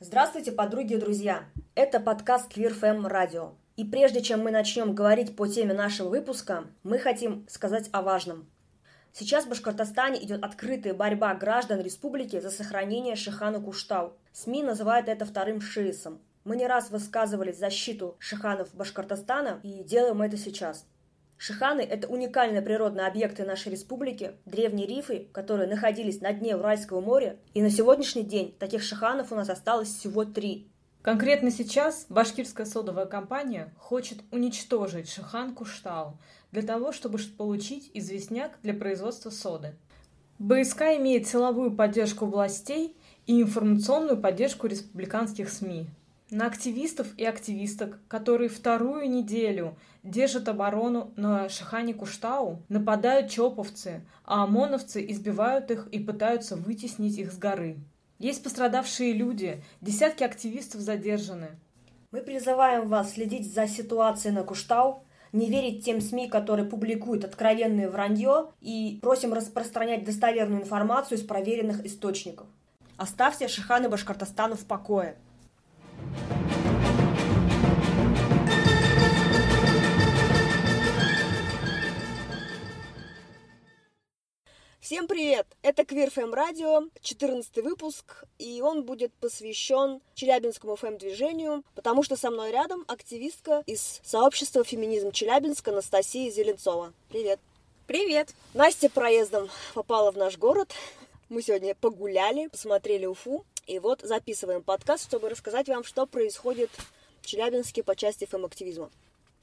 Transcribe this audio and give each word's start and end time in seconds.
Здравствуйте, 0.00 0.52
подруги 0.52 0.92
и 0.94 0.96
друзья! 0.96 1.42
Это 1.74 1.98
подкаст 1.98 2.56
Fem 2.56 3.10
Radio. 3.10 3.56
И 3.74 3.82
прежде 3.82 4.22
чем 4.22 4.44
мы 4.44 4.52
начнем 4.52 4.94
говорить 4.94 5.34
по 5.34 5.48
теме 5.48 5.74
нашего 5.74 6.08
выпуска, 6.08 6.66
мы 6.84 7.00
хотим 7.00 7.44
сказать 7.48 7.88
о 7.90 8.02
важном. 8.02 8.48
Сейчас 9.12 9.44
в 9.44 9.48
Башкортостане 9.48 10.22
идет 10.24 10.44
открытая 10.44 10.94
борьба 10.94 11.34
граждан 11.34 11.80
республики 11.80 12.38
за 12.38 12.50
сохранение 12.50 13.16
Шихана 13.16 13.60
Куштау. 13.60 14.12
СМИ 14.32 14.62
называют 14.62 15.08
это 15.08 15.24
вторым 15.24 15.60
ШИИСом. 15.60 16.20
Мы 16.44 16.54
не 16.54 16.68
раз 16.68 16.90
высказывали 16.90 17.50
защиту 17.50 18.14
шиханов 18.20 18.72
Башкортостана 18.74 19.58
и 19.64 19.82
делаем 19.82 20.22
это 20.22 20.36
сейчас. 20.36 20.86
Шиханы– 21.38 21.80
это 21.82 22.08
уникальные 22.08 22.62
природные 22.62 23.06
объекты 23.06 23.44
нашей 23.44 23.70
республики, 23.70 24.32
древние 24.44 24.88
рифы, 24.88 25.28
которые 25.32 25.68
находились 25.68 26.20
на 26.20 26.32
дне 26.32 26.56
Уральского 26.56 27.00
моря, 27.00 27.36
и 27.54 27.62
на 27.62 27.70
сегодняшний 27.70 28.24
день 28.24 28.54
таких 28.58 28.82
шиханов 28.82 29.30
у 29.30 29.36
нас 29.36 29.48
осталось 29.48 29.88
всего 29.88 30.24
три. 30.24 30.68
Конкретно 31.00 31.52
сейчас 31.52 32.06
башкирская 32.08 32.66
содовая 32.66 33.06
компания 33.06 33.72
хочет 33.78 34.18
уничтожить 34.32 35.08
Шихан 35.08 35.54
Куштау 35.54 36.18
для 36.50 36.62
того, 36.62 36.90
чтобы 36.90 37.18
получить 37.36 37.92
известняк 37.94 38.58
для 38.64 38.74
производства 38.74 39.30
соды. 39.30 39.76
БСК 40.40 40.82
имеет 40.96 41.28
силовую 41.28 41.70
поддержку 41.70 42.26
властей 42.26 42.96
и 43.26 43.40
информационную 43.40 44.20
поддержку 44.20 44.66
республиканских 44.66 45.50
СМИ. 45.50 45.86
На 46.30 46.46
активистов 46.46 47.06
и 47.16 47.24
активисток, 47.24 48.00
которые 48.06 48.50
вторую 48.50 49.08
неделю 49.08 49.78
держат 50.02 50.46
оборону 50.48 51.10
на 51.16 51.48
Шахане 51.48 51.94
Куштау, 51.94 52.62
нападают 52.68 53.30
чоповцы, 53.30 54.02
а 54.24 54.44
ОМОНовцы 54.44 55.04
избивают 55.10 55.70
их 55.70 55.88
и 55.88 55.98
пытаются 55.98 56.56
вытеснить 56.56 57.16
их 57.16 57.32
с 57.32 57.38
горы. 57.38 57.78
Есть 58.18 58.42
пострадавшие 58.42 59.14
люди, 59.14 59.62
десятки 59.80 60.22
активистов 60.22 60.82
задержаны. 60.82 61.58
Мы 62.10 62.20
призываем 62.20 62.88
вас 62.88 63.12
следить 63.12 63.50
за 63.50 63.66
ситуацией 63.66 64.34
на 64.34 64.42
Куштау, 64.42 65.04
не 65.32 65.48
верить 65.48 65.82
тем 65.82 66.02
СМИ, 66.02 66.28
которые 66.28 66.68
публикуют 66.68 67.24
откровенное 67.24 67.88
вранье, 67.88 68.50
и 68.60 68.98
просим 69.00 69.32
распространять 69.32 70.04
достоверную 70.04 70.60
информацию 70.60 71.16
из 71.16 71.24
проверенных 71.24 71.86
источников. 71.86 72.48
Оставьте 72.98 73.48
Шиханы 73.48 73.88
Башкортостану 73.88 74.56
в 74.56 74.66
покое. 74.66 75.16
Всем 84.88 85.06
привет! 85.06 85.46
Это 85.60 85.82
FM 85.82 86.32
Radio, 86.32 86.90
14 87.02 87.62
выпуск, 87.62 88.24
и 88.38 88.62
он 88.62 88.84
будет 88.84 89.12
посвящен 89.20 90.00
Челябинскому 90.14 90.76
ФМ-движению, 90.76 91.62
потому 91.74 92.02
что 92.02 92.16
со 92.16 92.30
мной 92.30 92.52
рядом 92.52 92.86
активистка 92.88 93.62
из 93.66 94.00
сообщества 94.02 94.64
«Феминизм 94.64 95.12
Челябинск» 95.12 95.68
Анастасия 95.68 96.30
Зеленцова. 96.30 96.94
Привет! 97.10 97.38
Привет! 97.86 98.30
Настя 98.54 98.88
проездом 98.88 99.50
попала 99.74 100.10
в 100.10 100.16
наш 100.16 100.38
город. 100.38 100.72
Мы 101.28 101.42
сегодня 101.42 101.74
погуляли, 101.74 102.46
посмотрели 102.46 103.04
Уфу, 103.04 103.44
и 103.66 103.78
вот 103.80 104.00
записываем 104.00 104.62
подкаст, 104.62 105.04
чтобы 105.04 105.28
рассказать 105.28 105.68
вам, 105.68 105.84
что 105.84 106.06
происходит 106.06 106.70
в 107.20 107.26
Челябинске 107.26 107.82
по 107.82 107.94
части 107.94 108.24
фэм-активизма. 108.24 108.88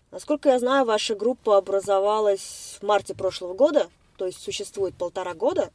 Насколько 0.10 0.50
я 0.50 0.58
знаю, 0.58 0.86
ваша 0.86 1.14
группа 1.14 1.58
образовалась 1.58 2.80
в 2.82 2.84
марте 2.84 3.14
прошлого 3.14 3.54
года, 3.54 3.92
то 4.18 4.26
есть 4.26 4.42
существует 4.42 4.96
полтора 4.96 5.34
года, 5.34 5.72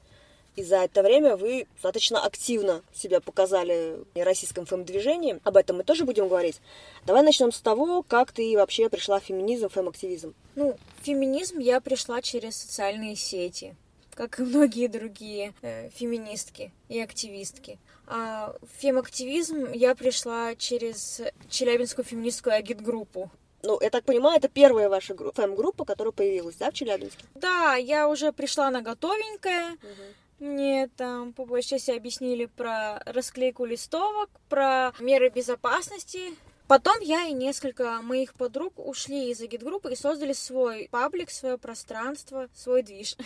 и 0.56 0.62
за 0.62 0.78
это 0.78 1.02
время 1.02 1.36
вы 1.36 1.66
достаточно 1.74 2.24
активно 2.24 2.82
себя 2.92 3.20
показали 3.20 3.98
в 4.14 4.22
российском 4.22 4.66
фэм-движении. 4.66 5.40
Об 5.44 5.56
этом 5.56 5.76
мы 5.76 5.84
тоже 5.84 6.04
будем 6.04 6.28
говорить. 6.28 6.60
Давай 7.06 7.22
начнем 7.22 7.52
с 7.52 7.60
того, 7.60 8.02
как 8.02 8.32
ты 8.32 8.56
вообще 8.56 8.88
пришла 8.88 9.20
в 9.20 9.24
феминизм, 9.24 9.68
фэм-активизм. 9.68 10.34
Ну, 10.56 10.76
в 11.00 11.04
феминизм 11.04 11.58
я 11.58 11.80
пришла 11.80 12.20
через 12.20 12.56
социальные 12.56 13.16
сети, 13.16 13.76
как 14.14 14.40
и 14.40 14.42
многие 14.42 14.88
другие 14.88 15.54
э, 15.62 15.88
феминистки 15.90 16.72
и 16.88 17.00
активистки. 17.00 17.78
А 18.06 18.56
в 18.60 18.82
фем-активизм 18.82 19.70
я 19.72 19.94
пришла 19.94 20.56
через 20.56 21.22
Челябинскую 21.48 22.04
феминистскую 22.04 22.56
агитгруппу. 22.56 23.30
Ну, 23.62 23.78
я 23.80 23.90
так 23.90 24.04
понимаю, 24.04 24.38
это 24.38 24.48
первая 24.48 24.88
ваша 24.88 25.14
группа, 25.14 25.42
фэм-группа, 25.42 25.84
которая 25.84 26.12
появилась, 26.12 26.56
да, 26.56 26.70
в 26.70 26.74
Челябинске? 26.74 27.24
Да, 27.34 27.74
я 27.74 28.08
уже 28.08 28.32
пришла 28.32 28.70
на 28.70 28.80
готовенькое. 28.80 29.72
Угу. 29.72 30.46
Мне 30.46 30.88
там 30.96 31.34
по 31.34 31.44
большей 31.44 31.70
части 31.70 31.90
объяснили 31.90 32.46
про 32.46 33.02
расклейку 33.04 33.66
листовок, 33.66 34.30
про 34.48 34.92
меры 34.98 35.28
безопасности. 35.28 36.34
Потом 36.66 37.00
я 37.00 37.24
и 37.24 37.32
несколько 37.32 38.00
моих 38.00 38.32
подруг 38.34 38.72
ушли 38.76 39.30
из 39.30 39.40
агитгруппы 39.42 39.92
и 39.92 39.96
создали 39.96 40.32
свой 40.32 40.88
паблик, 40.90 41.30
свое 41.30 41.58
пространство, 41.58 42.48
свой 42.54 42.82
движ. 42.82 43.16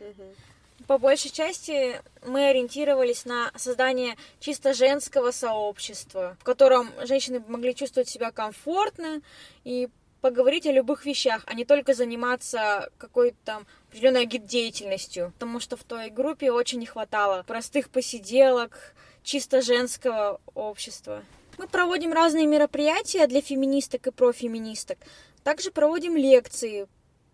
Угу. 0.00 0.24
По 0.86 0.96
большей 0.96 1.30
части 1.30 2.00
мы 2.24 2.48
ориентировались 2.48 3.24
на 3.24 3.50
создание 3.56 4.16
чисто 4.40 4.72
женского 4.72 5.32
сообщества, 5.32 6.36
в 6.40 6.44
котором 6.44 6.90
женщины 7.04 7.42
могли 7.46 7.74
чувствовать 7.74 8.08
себя 8.08 8.30
комфортно 8.30 9.20
и 9.64 9.88
поговорить 10.20 10.66
о 10.66 10.72
любых 10.72 11.04
вещах, 11.04 11.42
а 11.46 11.54
не 11.54 11.64
только 11.64 11.94
заниматься 11.94 12.90
какой-то 12.98 13.36
там 13.44 13.66
определенной 13.88 14.26
деятельностью, 14.26 15.32
потому 15.34 15.60
что 15.60 15.76
в 15.76 15.84
той 15.84 16.10
группе 16.10 16.50
очень 16.50 16.78
не 16.78 16.86
хватало 16.86 17.44
простых 17.44 17.90
посиделок, 17.90 18.94
чисто 19.22 19.60
женского 19.60 20.40
общества. 20.54 21.22
Мы 21.58 21.66
проводим 21.68 22.12
разные 22.12 22.46
мероприятия 22.46 23.26
для 23.26 23.40
феминисток 23.40 24.06
и 24.06 24.10
профеминисток. 24.10 24.98
Также 25.42 25.70
проводим 25.70 26.16
лекции 26.16 26.86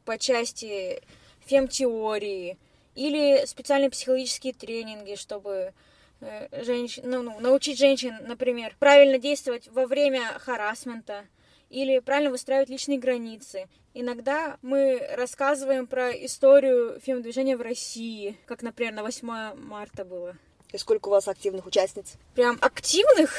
по 0.04 0.18
части 0.18 1.02
фемтеории, 1.46 2.58
или 2.94 3.44
специальные 3.46 3.90
психологические 3.90 4.52
тренинги, 4.52 5.14
чтобы 5.16 5.72
э, 6.20 6.64
женщин, 6.64 7.02
ну, 7.06 7.22
ну, 7.22 7.40
научить 7.40 7.78
женщин, 7.78 8.16
например, 8.26 8.76
правильно 8.78 9.18
действовать 9.18 9.68
во 9.68 9.86
время 9.86 10.22
харасмента 10.38 11.24
или 11.70 11.98
правильно 11.98 12.30
выстраивать 12.30 12.68
личные 12.68 12.98
границы. 12.98 13.68
Иногда 13.94 14.58
мы 14.62 15.06
рассказываем 15.16 15.86
про 15.86 16.10
историю 16.10 17.00
фем-движения 17.00 17.56
в 17.56 17.62
России, 17.62 18.36
как, 18.46 18.62
например, 18.62 18.94
на 18.94 19.02
8 19.02 19.54
марта 19.54 20.04
было. 20.04 20.36
И 20.72 20.78
сколько 20.78 21.08
у 21.08 21.10
вас 21.12 21.28
активных 21.28 21.66
участниц? 21.66 22.14
Прям 22.34 22.58
активных, 22.60 23.32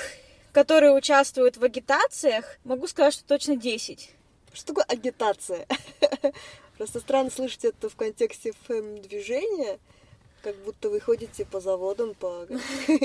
которые 0.53 0.93
участвуют 0.93 1.57
в 1.57 1.63
агитациях, 1.63 2.57
могу 2.63 2.87
сказать, 2.87 3.13
что 3.13 3.25
точно 3.25 3.57
10. 3.57 4.09
Что 4.55 4.67
такое 4.67 4.85
агитация? 4.85 5.67
Просто 6.77 6.99
странно 6.99 7.29
слышать 7.29 7.66
это 7.66 7.89
в 7.89 7.95
контексте 7.95 8.53
фэм-движения, 8.67 9.79
как 10.41 10.55
будто 10.63 10.89
вы 10.89 10.99
ходите 10.99 11.45
по 11.45 11.59
заводам, 11.59 12.13
по... 12.16 12.47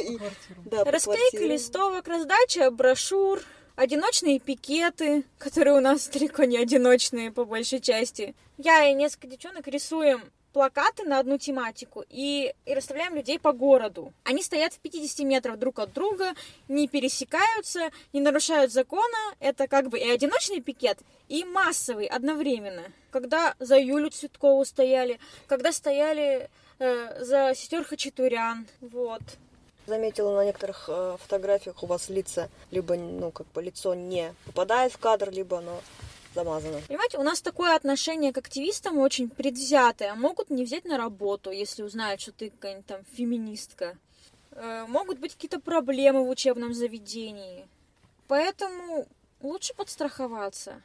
да, 0.65 0.85
Расклейка 0.85 1.45
листовок, 1.45 2.07
раздача 2.07 2.71
брошюр, 2.71 3.41
одиночные 3.77 4.39
пикеты, 4.39 5.25
которые 5.39 5.77
у 5.77 5.81
нас 5.81 6.07
далеко 6.09 6.45
не 6.45 6.57
одиночные 6.57 7.33
по 7.33 7.45
большей 7.45 7.81
части. 7.81 8.35
Я 8.57 8.89
и 8.89 8.95
несколько 8.95 9.27
девчонок 9.27 9.67
рисуем 9.67 10.23
плакаты 10.53 11.05
на 11.05 11.19
одну 11.19 11.39
тематику 11.39 12.05
и, 12.09 12.55
и 12.67 12.75
расставляем 12.75 13.15
людей 13.15 13.39
по 13.39 13.53
городу. 13.53 14.13
Они 14.25 14.43
стоят 14.43 14.73
в 14.73 14.79
50 14.79 15.27
метров 15.27 15.59
друг 15.59 15.79
от 15.79 15.93
друга, 15.93 16.33
не 16.69 16.89
пересекаются, 16.89 17.91
не 18.13 18.21
нарушают 18.21 18.73
закона. 18.73 19.19
Это 19.39 19.69
как 19.69 19.89
бы 19.89 19.99
и 19.99 20.11
одиночный 20.11 20.61
пикет, 20.61 20.99
и 21.29 21.45
массовый 21.45 22.07
одновременно. 22.07 22.85
Когда 23.11 23.55
за 23.59 23.79
Юлю 23.79 24.11
Цветкову 24.11 24.65
стояли, 24.65 25.19
когда 25.47 25.73
стояли 25.73 26.49
э, 26.79 27.25
за 27.25 27.55
сестер 27.55 27.85
Хачатурян, 27.85 28.67
вот. 28.81 29.23
Заметила 29.87 30.37
на 30.37 30.45
некоторых 30.45 30.85
э, 30.89 31.17
фотографиях 31.21 31.83
у 31.83 31.87
вас 31.87 32.09
лица, 32.09 32.49
либо, 32.71 32.95
ну, 32.97 33.31
как 33.31 33.47
бы 33.49 33.63
лицо 33.63 33.95
не 33.95 34.35
попадает 34.47 34.93
в 34.93 34.99
кадр, 34.99 35.31
либо 35.31 35.59
оно 35.59 35.81
замазано. 36.35 36.81
Понимаете, 36.89 37.19
у 37.19 37.23
нас 37.23 37.41
такое 37.41 37.75
отношение 37.75 38.33
к 38.33 38.39
активистам 38.39 38.99
очень 38.99 39.29
предвзятое. 39.29 40.15
Могут 40.15 40.51
не 40.51 40.65
взять 40.65 40.85
на 40.85 40.97
работу, 40.97 41.51
если 41.51 41.83
узнают, 41.83 42.21
что 42.21 42.33
ты 42.33 42.51
какая-нибудь 42.51 42.87
там 42.87 43.01
феминистка. 43.13 43.97
Э, 44.53 44.85
могут 44.89 45.19
быть 45.19 45.35
какие-то 45.35 45.61
проблемы 45.61 46.25
в 46.25 46.29
учебном 46.29 46.75
заведении. 46.75 47.69
Поэтому 48.29 49.07
лучше 49.41 49.75
подстраховаться. 49.75 50.83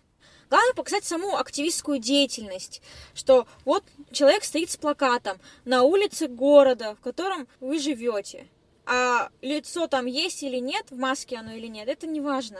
Главное 0.49 0.73
показать 0.73 1.05
саму 1.05 1.37
активистскую 1.37 1.97
деятельность, 1.97 2.81
что 3.13 3.47
вот 3.65 3.83
человек 4.11 4.43
стоит 4.43 4.69
с 4.69 4.77
плакатом 4.77 5.39
на 5.65 5.83
улице 5.83 6.27
города, 6.27 6.95
в 6.95 7.01
котором 7.01 7.47
вы 7.59 7.79
живете. 7.79 8.47
А 8.85 9.29
лицо 9.41 9.87
там 9.87 10.05
есть 10.05 10.43
или 10.43 10.57
нет, 10.57 10.91
в 10.91 10.97
маске 10.97 11.37
оно 11.37 11.53
или 11.53 11.65
нет, 11.67 11.87
это 11.87 12.05
не 12.05 12.21
важно. 12.21 12.59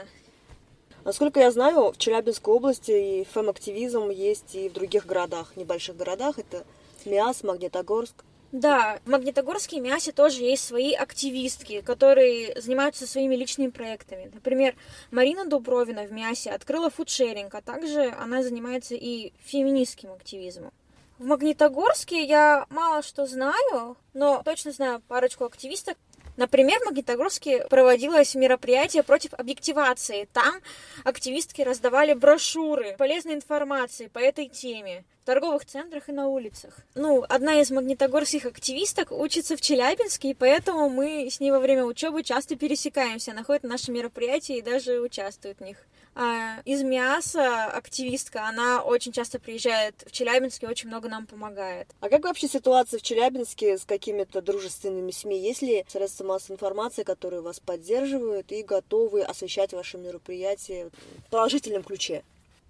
Насколько 1.06 1.40
я 1.40 1.52
знаю, 1.52 1.92
в 1.92 1.98
Челябинской 2.00 2.52
области 2.52 2.92
и 2.92 3.26
фэм-активизм 3.26 4.10
есть 4.10 4.56
и 4.56 4.70
в 4.70 4.74
других 4.74 5.06
городах, 5.06 5.56
небольших 5.56 5.96
городах. 5.96 6.40
Это 6.40 6.66
Миас, 7.06 7.44
Магнитогорск. 7.44 8.26
Да, 8.52 9.00
в 9.06 9.10
Магнитогорске 9.10 9.80
мясе 9.80 10.12
тоже 10.12 10.42
есть 10.42 10.66
свои 10.66 10.94
активистки, 10.94 11.82
которые 11.82 12.60
занимаются 12.60 13.06
своими 13.06 13.36
личными 13.36 13.70
проектами. 13.70 14.32
Например, 14.34 14.76
Марина 15.12 15.46
Дубровина 15.46 16.06
в 16.06 16.12
мясе 16.12 16.50
открыла 16.50 16.90
фудшеринг, 16.90 17.54
а 17.54 17.62
также 17.62 18.10
она 18.20 18.42
занимается 18.42 18.96
и 18.96 19.32
феминистским 19.44 20.12
активизмом. 20.12 20.72
В 21.20 21.26
Магнитогорске 21.26 22.24
я 22.24 22.66
мало 22.72 23.04
что 23.04 23.28
знаю, 23.28 23.96
но 24.16 24.42
точно 24.44 24.72
знаю 24.72 25.04
парочку 25.08 25.46
активисток. 25.46 26.00
Например, 26.38 26.80
в 26.82 26.86
Магнитогорске 26.86 27.66
проводилось 27.70 28.36
мероприятие 28.36 29.04
против 29.04 29.34
объективации. 29.34 30.28
Там 30.34 30.56
активистки 31.04 31.62
раздавали 31.62 32.14
брошюры, 32.14 32.96
полезной 32.98 33.36
информации 33.36 34.08
по 34.08 34.20
этой 34.20 34.50
теме 34.50 35.06
в 35.24 35.26
торговых 35.26 35.66
центрах 35.66 36.10
и 36.10 36.12
на 36.12 36.28
улицах. 36.28 36.78
Ну, 36.94 37.26
одна 37.28 37.62
из 37.62 37.72
магнитогорских 37.72 38.46
активисток 38.46 39.12
учится 39.12 39.56
в 39.58 39.62
Челябинске, 39.62 40.30
и 40.30 40.34
поэтому 40.34 40.90
мы 40.90 41.30
с 41.32 41.40
ней 41.40 41.52
во 41.52 41.60
время 41.60 41.86
учебы 41.86 42.22
часто 42.22 42.56
пересекаемся, 42.56 43.34
находит 43.34 43.64
наши 43.64 43.92
мероприятия 43.92 44.58
и 44.58 44.62
даже 44.62 45.00
участвует 45.00 45.58
в 45.60 45.64
них. 45.64 45.78
А 46.18 46.62
из 46.64 46.82
мяса 46.82 47.66
активистка, 47.66 48.48
она 48.48 48.82
очень 48.82 49.12
часто 49.12 49.38
приезжает 49.38 50.02
в 50.08 50.12
Челябинск 50.14 50.64
и 50.64 50.68
очень 50.68 50.88
много 50.88 51.10
нам 51.10 51.28
помогает. 51.28 51.90
А 52.00 52.08
как 52.08 52.24
вообще 52.24 52.48
ситуация 52.48 53.00
в 53.00 53.04
Челябинске 53.04 53.78
с 53.78 53.84
какими-то 53.84 54.42
дружественными 54.42 55.12
СМИ? 55.12 55.38
Есть 55.38 55.62
ли 55.62 55.86
средства 55.90 56.24
массовой 56.24 56.56
информации, 56.56 57.04
которые 57.04 57.42
вас 57.42 57.60
поддерживают 57.60 58.54
и 58.54 58.64
готовы 58.64 59.24
освещать 59.24 59.74
ваши 59.74 59.98
мероприятия 59.98 60.90
в 61.28 61.30
положительном 61.32 61.84
ключе? 61.84 62.24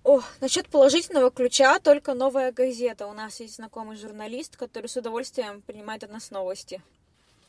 О, 0.03 0.21
насчет 0.41 0.67
положительного 0.67 1.29
ключа 1.29 1.77
только 1.79 2.15
новая 2.15 2.51
газета. 2.51 3.05
У 3.05 3.13
нас 3.13 3.39
есть 3.39 3.57
знакомый 3.57 3.95
журналист, 3.95 4.57
который 4.57 4.87
с 4.87 4.97
удовольствием 4.97 5.61
принимает 5.61 6.03
от 6.03 6.11
нас 6.11 6.31
новости. 6.31 6.81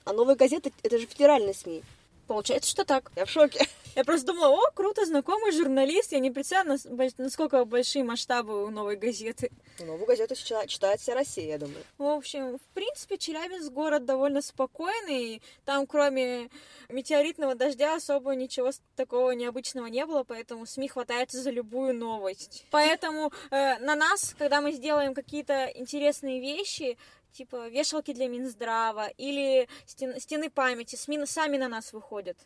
А 0.05 0.13
новая 0.13 0.37
газета 0.37 0.71
это 0.83 0.99
же 0.99 1.07
федеральные 1.07 1.55
СМИ. 1.55 1.83
Получается, 2.26 2.70
что 2.70 2.84
так. 2.84 3.11
Я 3.17 3.25
в 3.25 3.31
шоке. 3.31 3.67
Я 3.96 4.05
просто 4.05 4.26
думала, 4.26 4.49
о, 4.49 4.70
круто, 4.73 5.06
знакомый 5.06 5.52
журналист. 5.52 6.12
Я 6.12 6.19
не 6.19 6.31
представляю, 6.31 6.78
насколько 7.17 7.64
большие 7.64 8.05
масштабы 8.05 8.67
у 8.67 8.69
новой 8.69 8.96
газеты. 8.96 9.50
Новую 9.78 10.05
газету 10.05 10.34
читает 10.34 11.00
вся 11.00 11.14
Россия, 11.14 11.46
я 11.46 11.58
думаю. 11.58 11.82
В 11.96 12.05
общем, 12.05 12.58
в 12.58 12.75
принципе, 12.75 13.17
Челябинск 13.17 13.73
город 13.73 14.05
довольно 14.05 14.43
спокойный. 14.43 15.40
Там, 15.64 15.87
кроме 15.87 16.50
метеоритного 16.90 17.55
дождя, 17.55 17.94
особо 17.94 18.34
ничего 18.34 18.70
такого 18.96 19.31
необычного 19.31 19.87
не 19.87 20.05
было, 20.05 20.25
поэтому 20.25 20.67
СМИ 20.67 20.88
хватается 20.88 21.40
за 21.40 21.50
любую 21.50 21.94
новость. 21.94 22.67
Поэтому 22.70 23.32
э, 23.50 23.78
на 23.78 23.94
нас, 23.94 24.34
когда 24.38 24.61
мы 24.61 24.73
сделаем 24.73 25.14
какие-то 25.14 25.67
интересные 25.75 26.40
вещи, 26.40 26.99
типа 27.37 27.69
вешалки 27.69 28.12
для 28.12 28.29
Минздрава 28.29 29.09
или 29.19 29.69
стен, 29.87 30.19
стены 30.19 30.50
памяти, 30.50 30.97
СМИ 30.97 31.27
сами 31.27 31.59
на 31.59 31.69
нас 31.69 31.93
выходят. 31.93 32.37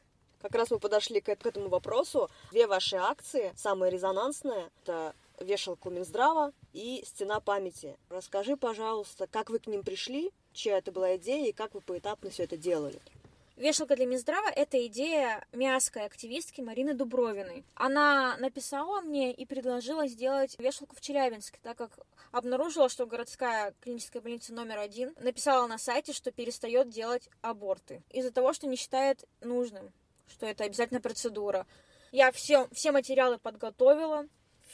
Как 0.40 0.54
раз 0.54 0.70
мы 0.70 0.78
подошли 0.78 1.20
к, 1.20 1.36
к 1.36 1.46
этому 1.46 1.68
вопросу. 1.68 2.30
Две 2.50 2.66
ваши 2.66 2.96
акции, 2.96 3.52
самые 3.56 3.90
резонансные, 3.90 4.70
это 4.82 5.14
вешалку 5.38 5.90
Минздрава 5.90 6.52
и 6.72 7.02
стена 7.06 7.40
памяти. 7.40 7.96
Расскажи, 8.08 8.56
пожалуйста, 8.56 9.26
как 9.26 9.50
вы 9.50 9.58
к 9.58 9.66
ним 9.66 9.82
пришли, 9.82 10.32
чья 10.52 10.78
это 10.78 10.92
была 10.92 11.16
идея 11.16 11.48
и 11.48 11.52
как 11.52 11.74
вы 11.74 11.80
поэтапно 11.80 12.30
все 12.30 12.44
это 12.44 12.56
делали. 12.56 13.00
Вешалка 13.60 13.94
для 13.94 14.06
Минздрава– 14.06 14.48
это 14.56 14.86
идея 14.86 15.44
мяской 15.52 16.06
активистки 16.06 16.62
Марины 16.62 16.94
Дубровиной. 16.94 17.62
Она 17.74 18.38
написала 18.38 19.02
мне 19.02 19.34
и 19.34 19.44
предложила 19.44 20.08
сделать 20.08 20.58
вешалку 20.58 20.96
в 20.96 21.02
Челябинске, 21.02 21.58
так 21.62 21.76
как 21.76 21.90
обнаружила, 22.32 22.88
что 22.88 23.04
городская 23.04 23.74
клиническая 23.82 24.22
больница 24.22 24.54
номер 24.54 24.78
один 24.78 25.12
написала 25.20 25.66
на 25.66 25.76
сайте, 25.76 26.14
что 26.14 26.30
перестает 26.30 26.88
делать 26.88 27.28
аборты 27.42 28.00
из-за 28.08 28.32
того, 28.32 28.54
что 28.54 28.66
не 28.66 28.76
считает 28.76 29.26
нужным, 29.42 29.92
что 30.26 30.46
это 30.46 30.64
обязательно 30.64 31.02
процедура. 31.02 31.66
Я 32.12 32.32
все, 32.32 32.66
все 32.72 32.92
материалы 32.92 33.36
подготовила, 33.36 34.24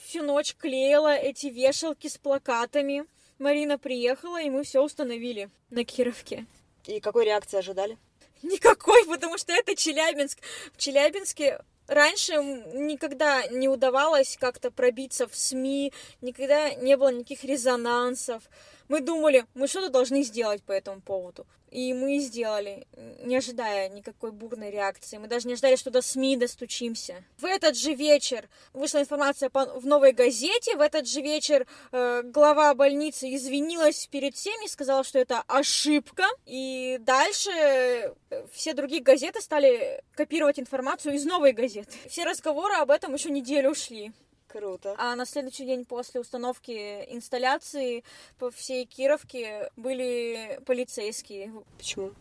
всю 0.04 0.22
ночь 0.22 0.54
клеила 0.54 1.12
эти 1.12 1.48
вешалки 1.48 2.06
с 2.06 2.18
плакатами. 2.18 3.04
Марина 3.40 3.78
приехала, 3.78 4.40
и 4.40 4.48
мы 4.48 4.62
все 4.62 4.80
установили 4.80 5.50
на 5.70 5.82
Кировке. 5.82 6.46
И 6.84 7.00
какой 7.00 7.24
реакции 7.24 7.58
ожидали? 7.58 7.98
Никакой, 8.42 9.04
потому 9.06 9.38
что 9.38 9.52
это 9.52 9.74
Челябинск. 9.74 10.38
В 10.74 10.78
Челябинске 10.78 11.60
раньше 11.86 12.34
никогда 12.74 13.46
не 13.46 13.68
удавалось 13.68 14.36
как-то 14.38 14.70
пробиться 14.70 15.26
в 15.26 15.34
СМИ, 15.36 15.92
никогда 16.20 16.74
не 16.74 16.96
было 16.96 17.12
никаких 17.12 17.44
резонансов. 17.44 18.42
Мы 18.88 19.00
думали, 19.00 19.44
мы 19.54 19.66
что-то 19.68 19.90
должны 19.90 20.22
сделать 20.22 20.62
по 20.62 20.72
этому 20.72 21.00
поводу. 21.00 21.46
И 21.70 21.92
мы 21.92 22.18
сделали, 22.20 22.86
не 23.24 23.36
ожидая 23.36 23.88
никакой 23.88 24.30
бурной 24.30 24.70
реакции. 24.70 25.18
Мы 25.18 25.26
даже 25.26 25.48
не 25.48 25.54
ожидали, 25.54 25.76
что 25.76 25.90
до 25.90 26.00
СМИ 26.00 26.36
достучимся. 26.36 27.24
В 27.38 27.44
этот 27.44 27.76
же 27.76 27.92
вечер 27.92 28.48
вышла 28.72 29.00
информация 29.00 29.50
в 29.52 29.84
новой 29.84 30.12
газете. 30.12 30.76
В 30.76 30.80
этот 30.80 31.08
же 31.08 31.20
вечер 31.20 31.66
э, 31.92 32.22
глава 32.24 32.72
больницы 32.74 33.34
извинилась 33.34 34.06
перед 34.06 34.36
всеми, 34.36 34.68
сказала, 34.68 35.02
что 35.02 35.18
это 35.18 35.42
ошибка. 35.48 36.24
И 36.46 36.98
дальше 37.00 37.50
э, 37.50 38.12
все 38.52 38.72
другие 38.72 39.02
газеты 39.02 39.40
стали 39.40 40.02
копировать 40.14 40.60
информацию 40.60 41.14
из 41.14 41.24
новой 41.24 41.52
газеты. 41.52 41.90
Все 42.08 42.24
разговоры 42.24 42.74
об 42.74 42.90
этом 42.90 43.12
еще 43.12 43.30
неделю 43.30 43.72
ушли. 43.72 44.12
Круто. 44.56 44.94
А 44.96 45.14
на 45.16 45.26
следующий 45.26 45.66
день 45.66 45.84
после 45.84 46.18
установки 46.18 47.04
инсталляции 47.12 48.04
по 48.38 48.50
всей 48.50 48.86
Кировке 48.86 49.70
были 49.76 50.58
полицейские. 50.64 51.52
Почему? 51.76 52.12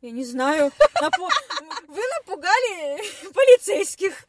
Я 0.00 0.12
не 0.12 0.24
знаю. 0.24 0.70
Напу... 1.00 1.28
Вы 1.88 2.00
напугали 2.18 3.02
полицейских. 3.32 4.24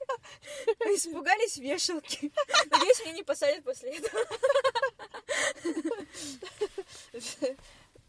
Испугались 0.96 1.58
вешалки. 1.58 2.32
Надеюсь, 2.72 3.00
меня 3.02 3.14
не 3.14 3.24
посадят 3.24 3.64
после 3.64 3.92
этого. 3.92 4.26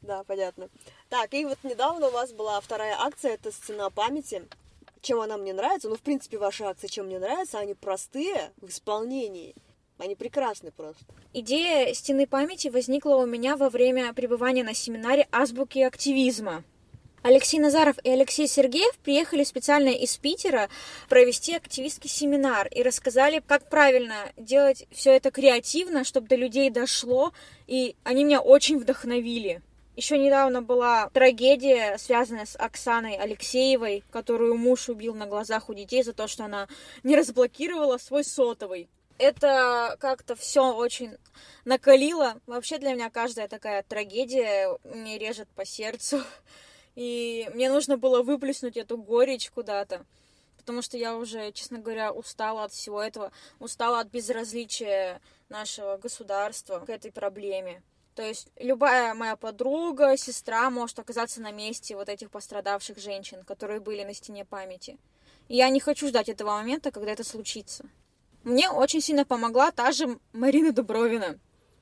Да, 0.00 0.24
понятно. 0.24 0.70
Так, 1.10 1.34
и 1.34 1.44
вот 1.44 1.58
недавно 1.62 2.08
у 2.08 2.10
вас 2.10 2.32
была 2.32 2.60
вторая 2.60 2.96
акция, 2.98 3.34
это 3.34 3.52
«Стена 3.52 3.90
памяти» 3.90 4.48
чем 5.02 5.20
она 5.20 5.36
мне 5.36 5.52
нравится, 5.52 5.88
ну, 5.88 5.96
в 5.96 6.00
принципе, 6.00 6.38
ваши 6.38 6.64
акции, 6.64 6.86
чем 6.86 7.06
мне 7.06 7.18
нравятся, 7.18 7.58
они 7.58 7.74
простые 7.74 8.52
в 8.56 8.68
исполнении. 8.68 9.54
Они 9.98 10.16
прекрасны 10.16 10.70
просто. 10.70 11.04
Идея 11.32 11.92
стены 11.92 12.26
памяти 12.26 12.68
возникла 12.68 13.16
у 13.16 13.26
меня 13.26 13.56
во 13.56 13.68
время 13.68 14.12
пребывания 14.14 14.64
на 14.64 14.74
семинаре 14.74 15.28
азбуки 15.30 15.80
активизма. 15.80 16.64
Алексей 17.22 17.60
Назаров 17.60 17.96
и 18.02 18.10
Алексей 18.10 18.48
Сергеев 18.48 18.96
приехали 18.98 19.44
специально 19.44 19.90
из 19.90 20.16
Питера 20.16 20.68
провести 21.08 21.54
активистский 21.54 22.10
семинар 22.10 22.66
и 22.66 22.82
рассказали, 22.82 23.40
как 23.46 23.68
правильно 23.68 24.32
делать 24.36 24.86
все 24.90 25.12
это 25.12 25.30
креативно, 25.30 26.02
чтобы 26.02 26.26
до 26.26 26.34
людей 26.34 26.68
дошло, 26.70 27.32
и 27.68 27.94
они 28.02 28.24
меня 28.24 28.40
очень 28.40 28.78
вдохновили. 28.78 29.62
Еще 30.02 30.18
недавно 30.18 30.62
была 30.62 31.10
трагедия, 31.10 31.96
связанная 31.96 32.44
с 32.44 32.56
Оксаной 32.56 33.14
Алексеевой, 33.14 34.02
которую 34.10 34.56
муж 34.56 34.88
убил 34.88 35.14
на 35.14 35.26
глазах 35.26 35.68
у 35.68 35.74
детей 35.74 36.02
за 36.02 36.12
то, 36.12 36.26
что 36.26 36.44
она 36.44 36.66
не 37.04 37.14
разблокировала 37.14 37.98
свой 37.98 38.24
сотовый. 38.24 38.88
Это 39.18 39.96
как-то 40.00 40.34
все 40.34 40.74
очень 40.74 41.16
накалило. 41.64 42.40
Вообще 42.48 42.78
для 42.78 42.94
меня 42.94 43.10
каждая 43.10 43.46
такая 43.46 43.84
трагедия 43.84 44.76
мне 44.82 45.18
режет 45.18 45.48
по 45.54 45.64
сердцу. 45.64 46.20
И 46.96 47.48
мне 47.54 47.70
нужно 47.70 47.96
было 47.96 48.24
выплеснуть 48.24 48.76
эту 48.76 48.98
горечь 48.98 49.52
куда-то. 49.52 50.04
Потому 50.58 50.82
что 50.82 50.96
я 50.96 51.14
уже, 51.16 51.52
честно 51.52 51.78
говоря, 51.78 52.10
устала 52.10 52.64
от 52.64 52.72
всего 52.72 53.00
этого. 53.00 53.30
Устала 53.60 54.00
от 54.00 54.08
безразличия 54.08 55.20
нашего 55.48 55.96
государства 55.96 56.80
к 56.80 56.90
этой 56.90 57.12
проблеме. 57.12 57.84
То 58.14 58.22
есть 58.22 58.48
любая 58.58 59.14
моя 59.14 59.36
подруга, 59.36 60.16
сестра 60.16 60.68
может 60.70 60.98
оказаться 60.98 61.40
на 61.40 61.50
месте 61.50 61.96
вот 61.96 62.08
этих 62.08 62.30
пострадавших 62.30 62.98
женщин, 62.98 63.42
которые 63.44 63.80
были 63.80 64.04
на 64.04 64.12
стене 64.12 64.44
памяти. 64.44 64.98
И 65.48 65.56
я 65.56 65.70
не 65.70 65.80
хочу 65.80 66.08
ждать 66.08 66.28
этого 66.28 66.50
момента, 66.50 66.90
когда 66.90 67.12
это 67.12 67.24
случится. 67.24 67.84
Мне 68.44 68.70
очень 68.70 69.00
сильно 69.00 69.24
помогла 69.24 69.70
та 69.70 69.92
же 69.92 70.18
Марина 70.32 70.72
Дубровина 70.72 71.38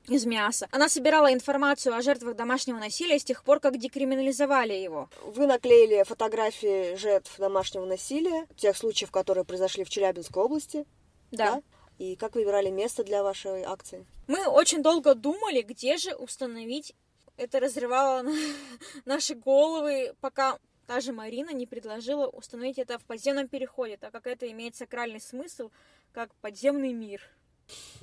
из 0.07 0.25
мяса. 0.25 0.67
Она 0.71 0.89
собирала 0.89 1.33
информацию 1.33 1.95
о 1.95 2.01
жертвах 2.01 2.35
домашнего 2.35 2.77
насилия 2.77 3.19
с 3.19 3.23
тех 3.23 3.43
пор, 3.43 3.59
как 3.59 3.77
декриминализовали 3.77 4.73
его. 4.73 5.09
Вы 5.23 5.47
наклеили 5.47 6.03
фотографии 6.03 6.95
жертв 6.95 7.37
домашнего 7.37 7.85
насилия, 7.85 8.47
тех 8.55 8.77
случаев, 8.77 9.11
которые 9.11 9.43
произошли 9.43 9.83
в 9.83 9.89
Челябинской 9.89 10.43
области. 10.43 10.85
Да. 11.31 11.55
да? 11.55 11.61
И 12.01 12.15
как 12.15 12.33
выбирали 12.33 12.71
место 12.71 13.03
для 13.03 13.21
вашей 13.21 13.61
акции? 13.61 14.07
Мы 14.25 14.47
очень 14.47 14.81
долго 14.81 15.13
думали, 15.13 15.61
где 15.61 15.97
же 15.97 16.15
установить. 16.15 16.95
Это 17.37 17.59
разрывало 17.59 18.25
наши 19.05 19.35
головы, 19.35 20.15
пока 20.19 20.57
та 20.87 20.99
же 20.99 21.13
Марина 21.13 21.51
не 21.51 21.67
предложила 21.67 22.25
установить 22.25 22.79
это 22.79 22.97
в 22.97 23.03
подземном 23.03 23.47
переходе, 23.47 23.97
так 23.97 24.11
как 24.11 24.25
это 24.25 24.49
имеет 24.49 24.75
сакральный 24.75 25.21
смысл, 25.21 25.69
как 26.11 26.33
подземный 26.41 26.91
мир. 26.91 27.21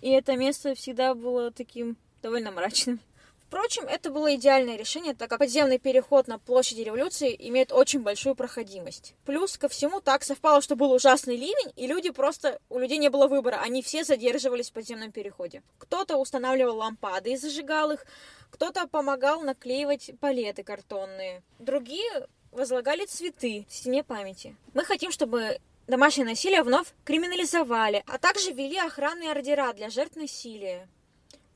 И 0.01 0.11
это 0.11 0.37
место 0.37 0.77
всегда 0.77 1.17
было 1.17 1.51
таким 1.51 1.97
довольно 2.23 2.53
мрачным. 2.53 3.01
Впрочем, 3.49 3.85
это 3.85 4.11
было 4.11 4.35
идеальное 4.35 4.77
решение, 4.77 5.15
так 5.15 5.31
как 5.31 5.39
подземный 5.39 5.79
переход 5.79 6.29
на 6.29 6.39
площади 6.39 6.83
революции 6.83 7.35
имеет 7.49 7.73
очень 7.73 8.01
большую 8.01 8.35
проходимость. 8.35 9.15
Плюс 9.25 9.57
ко 9.57 9.69
всему 9.69 10.03
так 10.03 10.23
совпало, 10.23 10.61
что 10.61 10.77
был 10.77 10.93
ужасный 10.93 11.37
ливень, 11.37 11.73
и 11.75 11.87
люди 11.87 12.11
просто... 12.11 12.61
У 12.69 12.79
людей 12.79 12.99
не 12.99 13.09
было 13.09 13.27
выбора, 13.27 13.57
они 13.63 13.83
все 13.83 14.05
задерживались 14.05 14.69
в 14.69 14.75
подземном 14.75 15.13
переходе. 15.13 15.63
Кто-то 15.79 16.19
устанавливал 16.19 16.77
лампады 16.77 17.33
и 17.33 17.37
зажигал 17.39 17.91
их, 17.91 18.05
кто-то 18.51 18.87
помогал 18.87 19.41
наклеивать 19.41 20.11
палеты 20.21 20.63
картонные. 20.63 21.43
Другие 21.59 22.29
возлагали 22.53 23.07
цветы 23.07 23.65
в 23.71 23.75
стене 23.75 24.05
памяти. 24.05 24.57
Мы 24.75 24.85
хотим, 24.85 25.11
чтобы 25.11 25.59
домашнее 25.87 26.27
насилие 26.27 26.63
вновь 26.63 26.89
криминализовали, 27.07 28.05
а 28.07 28.19
также 28.19 28.53
ввели 28.53 28.77
охранные 28.77 29.31
ордера 29.31 29.73
для 29.73 29.89
жертв 29.89 30.17
насилия. 30.17 30.87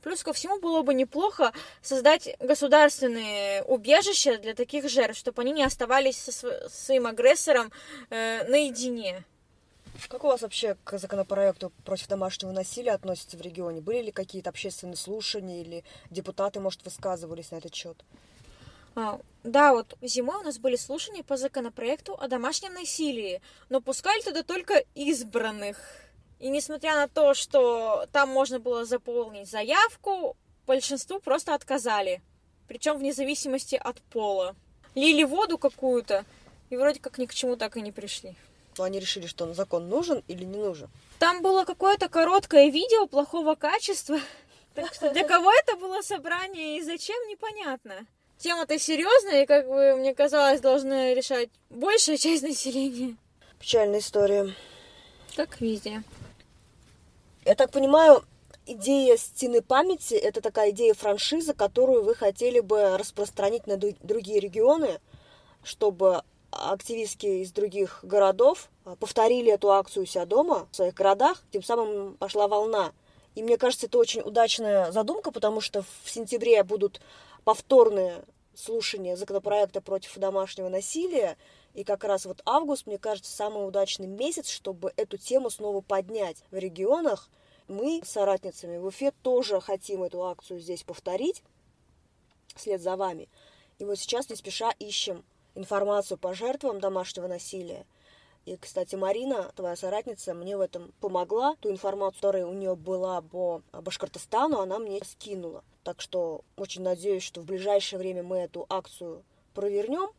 Плюс 0.03 0.21
ко 0.21 0.33
всему 0.33 0.59
было 0.59 0.81
бы 0.81 0.93
неплохо 0.93 1.53
создать 1.81 2.35
государственные 2.39 3.63
убежища 3.63 4.37
для 4.37 4.53
таких 4.53 4.89
жертв, 4.89 5.17
чтобы 5.17 5.41
они 5.41 5.53
не 5.53 5.63
оставались 5.63 6.17
со 6.17 6.69
своим 6.69 7.07
агрессором 7.07 7.71
э, 8.09 8.43
наедине. 8.49 9.23
Как 10.09 10.25
у 10.25 10.27
вас 10.27 10.41
вообще 10.41 10.75
к 10.83 10.97
законопроекту 10.97 11.71
против 11.85 12.09
домашнего 12.09 12.51
насилия 12.51 12.91
относится 12.91 13.37
в 13.37 13.41
регионе? 13.41 13.79
Были 13.79 14.03
ли 14.03 14.11
какие-то 14.11 14.49
общественные 14.49 14.97
слушания 14.97 15.61
или 15.61 15.85
депутаты, 16.09 16.59
может, 16.59 16.83
высказывались 16.83 17.51
на 17.51 17.57
этот 17.57 17.73
счет? 17.73 18.03
А, 18.95 19.21
да, 19.43 19.71
вот 19.71 19.95
зимой 20.01 20.37
у 20.41 20.43
нас 20.43 20.59
были 20.59 20.75
слушания 20.75 21.23
по 21.23 21.37
законопроекту 21.37 22.15
о 22.19 22.27
домашнем 22.27 22.73
насилии, 22.73 23.41
но 23.69 23.79
пускали 23.79 24.21
туда 24.21 24.43
только 24.43 24.83
избранных. 24.95 26.02
И 26.43 26.49
несмотря 26.49 26.95
на 26.95 27.07
то, 27.07 27.33
что 27.33 28.05
там 28.11 28.27
можно 28.27 28.59
было 28.59 28.83
заполнить 28.83 29.49
заявку, 29.49 30.35
большинству 30.67 31.21
просто 31.21 31.53
отказали. 31.53 32.21
Причем 32.67 32.97
вне 32.97 33.13
зависимости 33.13 33.75
от 33.75 34.01
пола. 34.01 34.53
Лили 34.93 35.23
воду 35.23 35.57
какую-то, 35.57 36.25
и 36.69 36.75
вроде 36.75 36.99
как 36.99 37.17
ни 37.17 37.27
к 37.27 37.33
чему 37.33 37.55
так 37.55 37.77
и 37.77 37.81
не 37.81 37.93
пришли. 37.93 38.35
Но 38.77 38.83
они 38.83 38.99
решили, 38.99 39.25
что 39.25 39.53
закон 39.53 39.87
нужен 39.87 40.21
или 40.27 40.43
не 40.43 40.57
нужен. 40.57 40.89
Там 41.17 41.41
было 41.41 41.63
какое-то 41.63 42.09
короткое 42.09 42.69
видео 42.69 43.07
плохого 43.07 43.55
качества. 43.55 44.19
Так 44.75 44.93
что 44.93 45.11
для 45.11 45.25
кого 45.25 45.49
это 45.53 45.77
было 45.77 46.01
собрание 46.01 46.77
и 46.77 46.81
зачем, 46.81 47.15
непонятно. 47.29 48.05
Тема-то 48.39 48.77
серьезная, 48.79 49.43
и, 49.43 49.45
как 49.45 49.67
бы, 49.67 49.95
мне 49.95 50.13
казалось, 50.15 50.59
должна 50.59 51.13
решать 51.13 51.49
большая 51.69 52.17
часть 52.17 52.41
населения. 52.43 53.15
Печальная 53.59 53.99
история. 53.99 54.53
Как 55.35 55.61
везде. 55.61 56.03
Я 57.45 57.55
так 57.55 57.71
понимаю, 57.71 58.23
идея 58.65 59.17
стены 59.17 59.61
памяти– 59.61 60.13
это 60.15 60.39
такая 60.39 60.71
идея 60.71 60.93
франшизы, 60.93 61.53
которую 61.53 62.03
вы 62.03 62.15
хотели 62.15 62.61
бы 62.61 62.97
распространить 62.97 63.67
на 63.67 63.77
другие 63.77 64.39
регионы, 64.39 65.01
чтобы 65.61 66.23
активистки 66.51 67.25
из 67.25 67.51
других 67.51 67.99
городов 68.03 68.69
а, 68.85 68.95
повторили 68.95 69.51
эту 69.51 69.71
акцию 69.71 70.03
у 70.03 70.05
себя 70.05 70.25
дома, 70.25 70.67
в 70.71 70.75
своих 70.75 70.93
городах, 70.93 71.43
тем 71.51 71.63
самым 71.63 72.15
пошла 72.15 72.47
волна. 72.47 72.93
И 73.35 73.43
мне 73.43 73.57
кажется, 73.57 73.87
это 73.87 73.97
очень 73.97 74.21
удачная 74.21 74.91
задумка, 74.91 75.31
потому 75.31 75.59
что 75.59 75.83
в 76.03 76.09
сентябре 76.09 76.63
будут 76.63 77.01
повторные 77.43 78.23
слушания 78.55 79.15
законопроекта 79.15 79.81
против 79.81 80.15
домашнего 80.17 80.69
насилия, 80.69 81.37
и 81.73 81.83
как 81.83 82.03
раз 82.03 82.25
вот 82.25 82.41
август, 82.45 82.85
мне 82.85 82.97
кажется, 82.97 83.31
самый 83.31 83.67
удачный 83.67 84.07
месяц, 84.07 84.47
чтобы 84.47 84.93
эту 84.95 85.17
тему 85.17 85.49
снова 85.49 85.81
поднять 85.81 86.43
в 86.51 86.57
регионах. 86.57 87.29
Мы 87.67 88.01
с 88.03 88.11
соратницами 88.11 88.77
в 88.77 88.85
Уфе 88.85 89.11
тоже 89.23 89.59
хотим 89.59 90.03
эту 90.03 90.23
акцию 90.23 90.59
здесь 90.59 90.83
повторить, 90.83 91.43
вслед 92.55 92.81
за 92.81 92.95
вами. 92.95 93.27
И 93.79 93.85
вот 93.85 93.97
сейчас 93.97 94.29
не 94.29 94.35
спеша 94.35 94.71
ищем 94.79 95.23
информацию 95.55 96.17
по 96.17 96.33
жертвам 96.33 96.79
домашнего 96.79 97.27
насилия. 97.27 97.85
И, 98.45 98.57
кстати, 98.57 98.95
Марина, 98.95 99.51
твоя 99.55 99.75
соратница, 99.75 100.33
мне 100.33 100.57
в 100.57 100.61
этом 100.61 100.93
помогла. 100.99 101.55
Ту 101.61 101.71
информацию, 101.71 102.19
которая 102.19 102.45
у 102.45 102.53
нее 102.53 102.75
была 102.75 103.21
по 103.21 103.61
Башкортостану, 103.71 104.59
она 104.59 104.79
мне 104.79 104.99
скинула. 105.05 105.63
Так 105.83 106.01
что 106.01 106.41
очень 106.57 106.83
надеюсь, 106.83 107.23
что 107.23 107.41
в 107.41 107.45
ближайшее 107.45 107.99
время 107.99 108.21
мы 108.21 108.39
эту 108.39 108.65
акцию 108.69 109.23
провернем 109.53 110.09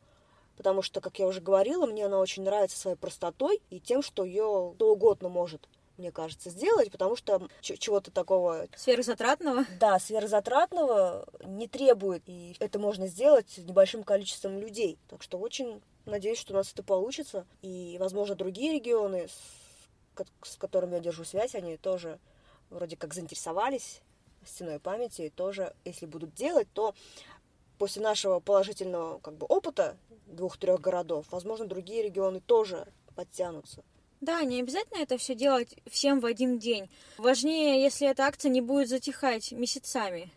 потому 0.57 0.83
что, 0.83 1.01
как 1.01 1.19
я 1.19 1.27
уже 1.27 1.41
говорила, 1.41 1.87
мне 1.87 2.07
она 2.07 2.19
очень 2.19 2.43
нравится 2.43 2.79
своей 2.79 2.97
простотой 2.97 3.61
и 3.71 3.81
тем, 3.81 4.03
что 4.03 4.25
ее 4.25 4.73
кто 4.75 4.93
угодно 4.93 5.29
может 5.29 5.69
мне 5.97 6.11
кажется, 6.11 6.51
сделать, 6.51 6.91
потому 6.91 7.15
что 7.15 7.49
чего-то 7.61 8.11
такого... 8.11 8.67
Сверхзатратного? 8.77 9.65
Да, 9.79 9.99
сверхзатратного 9.99 11.27
не 11.45 11.69
требует, 11.69 12.23
и 12.27 12.57
это 12.59 12.79
можно 12.79 13.07
сделать 13.07 13.59
небольшим 13.59 14.03
количеством 14.03 14.59
людей. 14.59 14.99
Так 15.09 15.23
что 15.23 15.39
очень 15.39 15.81
надеюсь, 16.05 16.39
что 16.39 16.53
у 16.53 16.57
нас 16.57 16.73
это 16.73 16.83
получится, 16.83 17.47
и, 17.63 17.97
возможно, 18.01 18.35
другие 18.35 18.73
регионы, 18.73 19.29
с, 19.29 20.27
с 20.43 20.57
которыми 20.57 20.95
я 20.95 21.01
держу 21.01 21.25
связь, 21.25 21.55
они 21.55 21.77
тоже 21.77 22.19
вроде 22.71 22.97
как 22.97 23.15
заинтересовались 23.15 24.01
стеной 24.45 24.79
памяти, 24.79 25.23
и 25.23 25.31
тоже, 25.31 25.75
если 25.85 26.07
будут 26.07 26.35
делать, 26.35 26.69
то 26.75 26.95
после 27.79 28.03
нашего 28.03 28.41
положительного 28.41 29.19
как 29.19 29.35
бы, 29.35 29.47
опыта 29.47 29.97
двух-трех 30.27 30.81
городов, 30.81 31.27
возможно, 31.31 31.67
другие 31.67 32.03
регионы 32.03 32.41
тоже 32.41 32.87
подтянутся. 33.15 33.83
Да, 34.21 34.43
не 34.43 34.61
обязательно 34.61 35.03
это 35.03 35.19
все 35.19 35.35
делать 35.35 35.77
всем 35.91 36.21
в 36.21 36.27
один 36.27 36.59
день. 36.59 36.89
Важнее, 37.19 37.83
если 37.83 38.09
эта 38.09 38.25
акция 38.25 38.49
не 38.49 38.61
будет 38.61 38.89
затихать 38.89 39.53
месяцами. 39.53 40.33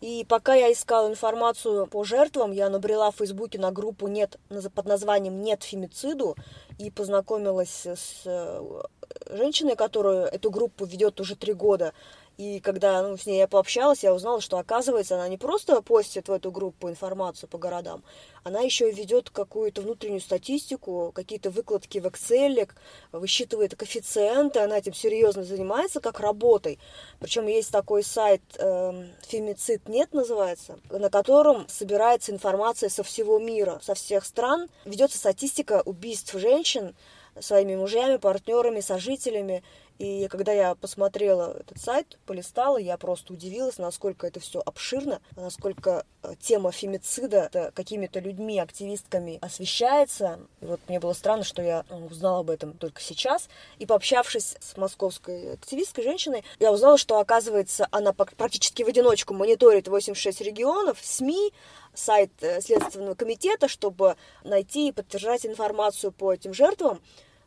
И 0.00 0.26
пока 0.28 0.54
я 0.54 0.70
искала 0.72 1.08
информацию 1.08 1.86
по 1.86 2.04
жертвам, 2.04 2.52
я 2.52 2.68
набрела 2.68 3.10
в 3.10 3.16
Фейсбуке 3.16 3.58
на 3.58 3.70
группу 3.70 4.08
нет, 4.08 4.38
под 4.74 4.84
названием 4.84 5.40
«Нет 5.42 5.62
фемициду» 5.62 6.36
и 6.78 6.90
познакомилась 6.90 7.86
с 7.86 8.22
э, 8.26 8.82
женщиной, 9.30 9.76
которая 9.76 10.26
эту 10.26 10.50
группу 10.50 10.84
ведет 10.84 11.20
уже 11.20 11.36
три 11.36 11.54
года. 11.54 11.94
И 12.36 12.58
когда 12.60 13.02
ну, 13.02 13.16
с 13.16 13.26
ней 13.26 13.38
я 13.38 13.46
пообщалась, 13.46 14.02
я 14.02 14.12
узнала, 14.12 14.40
что, 14.40 14.58
оказывается, 14.58 15.14
она 15.14 15.28
не 15.28 15.38
просто 15.38 15.80
постит 15.82 16.28
в 16.28 16.32
эту 16.32 16.50
группу 16.50 16.88
информацию 16.88 17.48
по 17.48 17.58
городам, 17.58 18.02
она 18.42 18.60
еще 18.60 18.90
ведет 18.90 19.30
какую-то 19.30 19.82
внутреннюю 19.82 20.20
статистику, 20.20 21.12
какие-то 21.14 21.50
выкладки 21.50 21.98
в 21.98 22.06
Excel, 22.06 22.68
высчитывает 23.12 23.74
коэффициенты, 23.76 24.58
она 24.58 24.78
этим 24.78 24.94
серьезно 24.94 25.44
занимается 25.44 26.00
как 26.00 26.20
работой. 26.20 26.78
Причем 27.20 27.46
есть 27.46 27.70
такой 27.70 28.02
сайт 28.02 28.42
э, 28.58 29.04
Фемицид 29.28 29.88
нет 29.88 30.12
называется, 30.12 30.78
на 30.90 31.10
котором 31.10 31.66
собирается 31.68 32.32
информация 32.32 32.88
со 32.88 33.02
всего 33.02 33.38
мира, 33.38 33.80
со 33.82 33.94
всех 33.94 34.24
стран. 34.24 34.68
Ведется 34.84 35.18
статистика 35.18 35.82
убийств 35.84 36.34
женщин 36.34 36.94
своими 37.40 37.74
мужьями, 37.74 38.16
партнерами, 38.16 38.80
сожителями. 38.80 39.62
И 39.98 40.26
когда 40.28 40.52
я 40.52 40.74
посмотрела 40.74 41.56
этот 41.60 41.78
сайт, 41.78 42.18
полистала, 42.26 42.78
я 42.78 42.96
просто 42.96 43.32
удивилась, 43.32 43.78
насколько 43.78 44.26
это 44.26 44.40
все 44.40 44.60
обширно, 44.64 45.20
насколько 45.36 46.04
э, 46.22 46.34
тема 46.40 46.72
фемицида 46.72 47.70
какими-то 47.74 48.18
людьми, 48.18 48.58
активистками 48.58 49.38
освещается. 49.40 50.40
И 50.60 50.66
вот 50.66 50.80
мне 50.88 50.98
было 50.98 51.12
странно, 51.12 51.44
что 51.44 51.62
я 51.62 51.84
э, 51.88 51.94
узнала 51.94 52.40
об 52.40 52.50
этом 52.50 52.72
только 52.72 53.00
сейчас. 53.00 53.48
И 53.78 53.86
пообщавшись 53.86 54.56
с 54.58 54.76
московской 54.76 55.52
активисткой, 55.52 56.02
женщиной, 56.02 56.44
я 56.58 56.72
узнала, 56.72 56.98
что, 56.98 57.20
оказывается, 57.20 57.86
она 57.92 58.12
практически 58.12 58.82
в 58.82 58.88
одиночку 58.88 59.32
мониторит 59.32 59.86
86 59.86 60.40
регионов, 60.40 60.98
СМИ, 61.00 61.52
сайт 61.94 62.32
э, 62.40 62.60
Следственного 62.60 63.14
комитета, 63.14 63.68
чтобы 63.68 64.16
найти 64.42 64.88
и 64.88 64.92
подтверждать 64.92 65.46
информацию 65.46 66.10
по 66.10 66.32
этим 66.32 66.52
жертвам, 66.52 67.00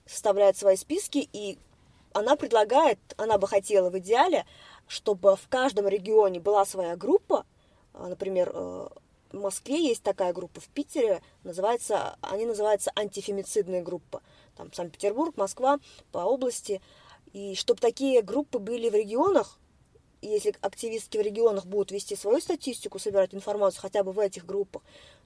составляет 0.06 0.56
свои 0.56 0.78
списки 0.78 1.28
и 1.34 1.58
она 2.18 2.36
предлагает, 2.36 3.00
она 3.18 3.38
бы 3.38 3.48
хотела 3.48 3.90
в 3.90 3.98
идеале, 4.00 4.46
чтобы 4.88 5.36
в 5.36 5.48
каждом 5.50 5.88
регионе 5.88 6.40
была 6.40 6.66
своя 6.66 6.96
группа, 6.96 7.46
а, 7.94 8.08
например, 8.08 8.52
э, 8.54 8.88
в 9.32 9.40
Москве 9.40 9.88
есть 9.88 10.02
такая 10.02 10.34
группа, 10.34 10.60
в 10.60 10.68
Питере 10.70 11.22
называется, 11.44 12.18
они 12.22 12.46
называются 12.46 12.92
антифемицидная 12.96 13.84
группа, 13.84 14.22
там 14.56 14.74
Санкт-Петербург, 14.74 15.38
Москва 15.38 15.80
по 16.12 16.20
области, 16.20 16.82
и 17.34 17.54
чтобы 17.56 17.82
такие 17.82 18.22
группы 18.24 18.58
были 18.58 18.90
в 18.90 18.96
регионах, 18.96 19.60
если 20.22 20.56
активистки 20.62 21.18
в 21.18 21.22
регионах 21.22 21.68
будут 21.68 21.92
вести 21.92 22.16
свою 22.16 22.40
статистику, 22.40 22.98
собирать 22.98 23.36
информацию 23.36 23.82
хотя 23.82 24.04
бы 24.04 24.12
в 24.12 24.20
этих 24.20 24.46
группах, 24.46 24.82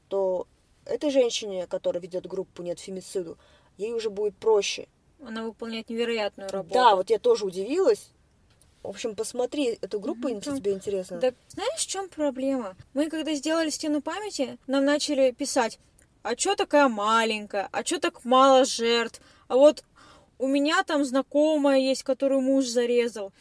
то 0.09 0.45
этой 0.83 1.11
женщине, 1.11 1.67
которая 1.67 2.01
ведет 2.01 2.27
группу 2.27 2.63
«Нет 2.63 2.79
фемициду», 2.79 3.37
ей 3.77 3.93
уже 3.93 4.09
будет 4.09 4.35
проще 4.35 4.89
она 5.25 5.43
выполняет 5.43 5.89
невероятную 5.89 6.49
работу. 6.49 6.73
Да, 6.73 6.95
вот 6.95 7.09
я 7.09 7.19
тоже 7.19 7.45
удивилась. 7.45 8.09
В 8.83 8.87
общем, 8.87 9.15
посмотри 9.15 9.77
эту 9.81 9.99
группу, 9.99 10.27
mm-hmm. 10.27 10.35
если 10.35 10.57
тебе 10.57 10.73
интересно. 10.73 11.17
Да, 11.17 11.33
знаешь, 11.49 11.81
в 11.81 11.87
чем 11.87 12.09
проблема? 12.09 12.75
Мы 12.93 13.09
когда 13.09 13.33
сделали 13.33 13.69
стену 13.69 14.01
памяти, 14.01 14.57
нам 14.65 14.85
начали 14.85 15.31
писать, 15.31 15.79
а 16.23 16.35
чё 16.35 16.55
такая 16.55 16.87
маленькая, 16.87 17.69
а 17.71 17.83
чё 17.83 17.99
так 17.99 18.25
мало 18.25 18.65
жертв, 18.65 19.21
а 19.47 19.55
вот 19.55 19.83
у 20.39 20.47
меня 20.47 20.83
там 20.83 21.05
знакомая 21.05 21.79
есть, 21.79 22.01
которую 22.01 22.41
муж 22.41 22.65
зарезал. 22.65 23.31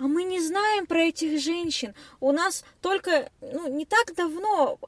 А 0.00 0.04
мы 0.04 0.24
не 0.24 0.40
знаем 0.40 0.86
про 0.86 1.02
этих 1.02 1.38
женщин. 1.38 1.94
У 2.20 2.32
нас 2.32 2.64
только 2.80 3.30
ну, 3.42 3.68
не 3.68 3.84
так 3.84 4.14
давно 4.16 4.78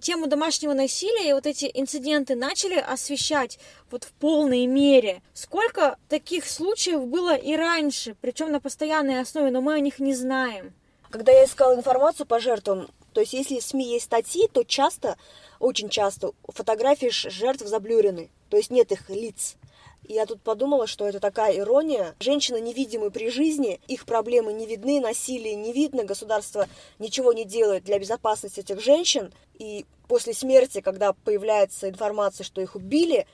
тему 0.00 0.28
домашнего 0.28 0.72
насилия 0.72 1.28
и 1.28 1.32
вот 1.34 1.46
эти 1.46 1.70
инциденты 1.74 2.36
начали 2.36 2.76
освещать 2.76 3.58
вот 3.90 4.04
в 4.04 4.12
полной 4.12 4.64
мере. 4.64 5.20
Сколько 5.34 5.98
таких 6.08 6.46
случаев 6.46 7.06
было 7.06 7.36
и 7.36 7.54
раньше, 7.54 8.16
причем 8.22 8.50
на 8.50 8.60
постоянной 8.60 9.20
основе, 9.20 9.50
но 9.50 9.60
мы 9.60 9.74
о 9.74 9.80
них 9.80 9.98
не 9.98 10.14
знаем. 10.14 10.72
Когда 11.10 11.32
я 11.32 11.44
искала 11.44 11.74
информацию 11.74 12.24
по 12.24 12.40
жертвам, 12.40 12.88
то 13.12 13.20
есть 13.20 13.34
если 13.34 13.60
в 13.60 13.62
СМИ 13.62 13.92
есть 13.92 14.06
статьи, 14.06 14.48
то 14.50 14.64
часто, 14.64 15.18
очень 15.58 15.90
часто 15.90 16.32
фотографии 16.48 17.10
жертв 17.10 17.66
заблюрены, 17.66 18.30
то 18.48 18.56
есть 18.56 18.70
нет 18.70 18.90
их 18.90 19.10
лиц. 19.10 19.56
И 20.04 20.14
я 20.14 20.26
тут 20.26 20.42
подумала, 20.42 20.86
что 20.86 21.06
это 21.06 21.20
такая 21.20 21.56
ирония. 21.56 22.14
Женщины 22.18 22.60
невидимы 22.60 23.10
при 23.10 23.30
жизни, 23.30 23.80
их 23.86 24.04
проблемы 24.04 24.52
не 24.52 24.66
видны, 24.66 25.00
насилие 25.00 25.54
не 25.54 25.72
видно, 25.72 26.04
государство 26.04 26.68
ничего 26.98 27.32
не 27.32 27.44
делает 27.44 27.84
для 27.84 27.98
безопасности 27.98 28.60
этих 28.60 28.80
женщин. 28.80 29.32
И 29.54 29.86
после 30.08 30.34
смерти, 30.34 30.80
когда 30.80 31.12
появляется 31.12 31.88
информация, 31.88 32.44
что 32.44 32.60
их 32.60 32.74
убили, 32.74 33.26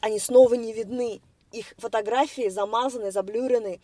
они 0.00 0.18
снова 0.18 0.54
не 0.54 0.72
видны. 0.72 1.20
Их 1.52 1.74
фотографии 1.78 2.48
замазаны, 2.48 3.10
заблюрены. 3.10 3.80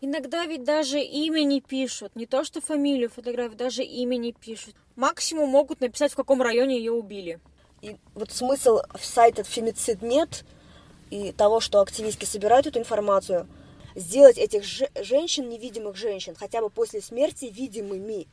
Иногда 0.00 0.44
ведь 0.44 0.64
даже 0.64 1.00
имя 1.00 1.42
не 1.42 1.60
пишут, 1.60 2.14
не 2.14 2.26
то 2.26 2.44
что 2.44 2.60
фамилию 2.60 3.10
фотографию, 3.10 3.56
даже 3.56 3.82
имя 3.82 4.16
не 4.16 4.32
пишут. 4.32 4.76
Максимум 4.94 5.48
могут 5.48 5.80
написать, 5.80 6.12
в 6.12 6.16
каком 6.16 6.42
районе 6.42 6.78
ее 6.78 6.92
убили. 6.92 7.40
И 7.80 7.96
вот 8.14 8.30
смысл 8.30 8.80
в 8.94 9.04
сайте 9.04 9.42
«Фемицид» 9.42 10.02
нет– 10.02 10.44
и 11.10 11.32
того, 11.32 11.60
что 11.60 11.80
активистки 11.80 12.24
собирают 12.24 12.66
эту 12.66 12.78
информацию, 12.78 13.48
сделать 13.94 14.38
этих 14.38 14.64
женщин, 14.64 15.48
невидимых 15.48 15.96
женщин, 15.96 16.34
хотя 16.34 16.60
бы 16.60 16.70
после 16.70 17.00
смерти 17.00 17.46
видимыми, 17.46 18.28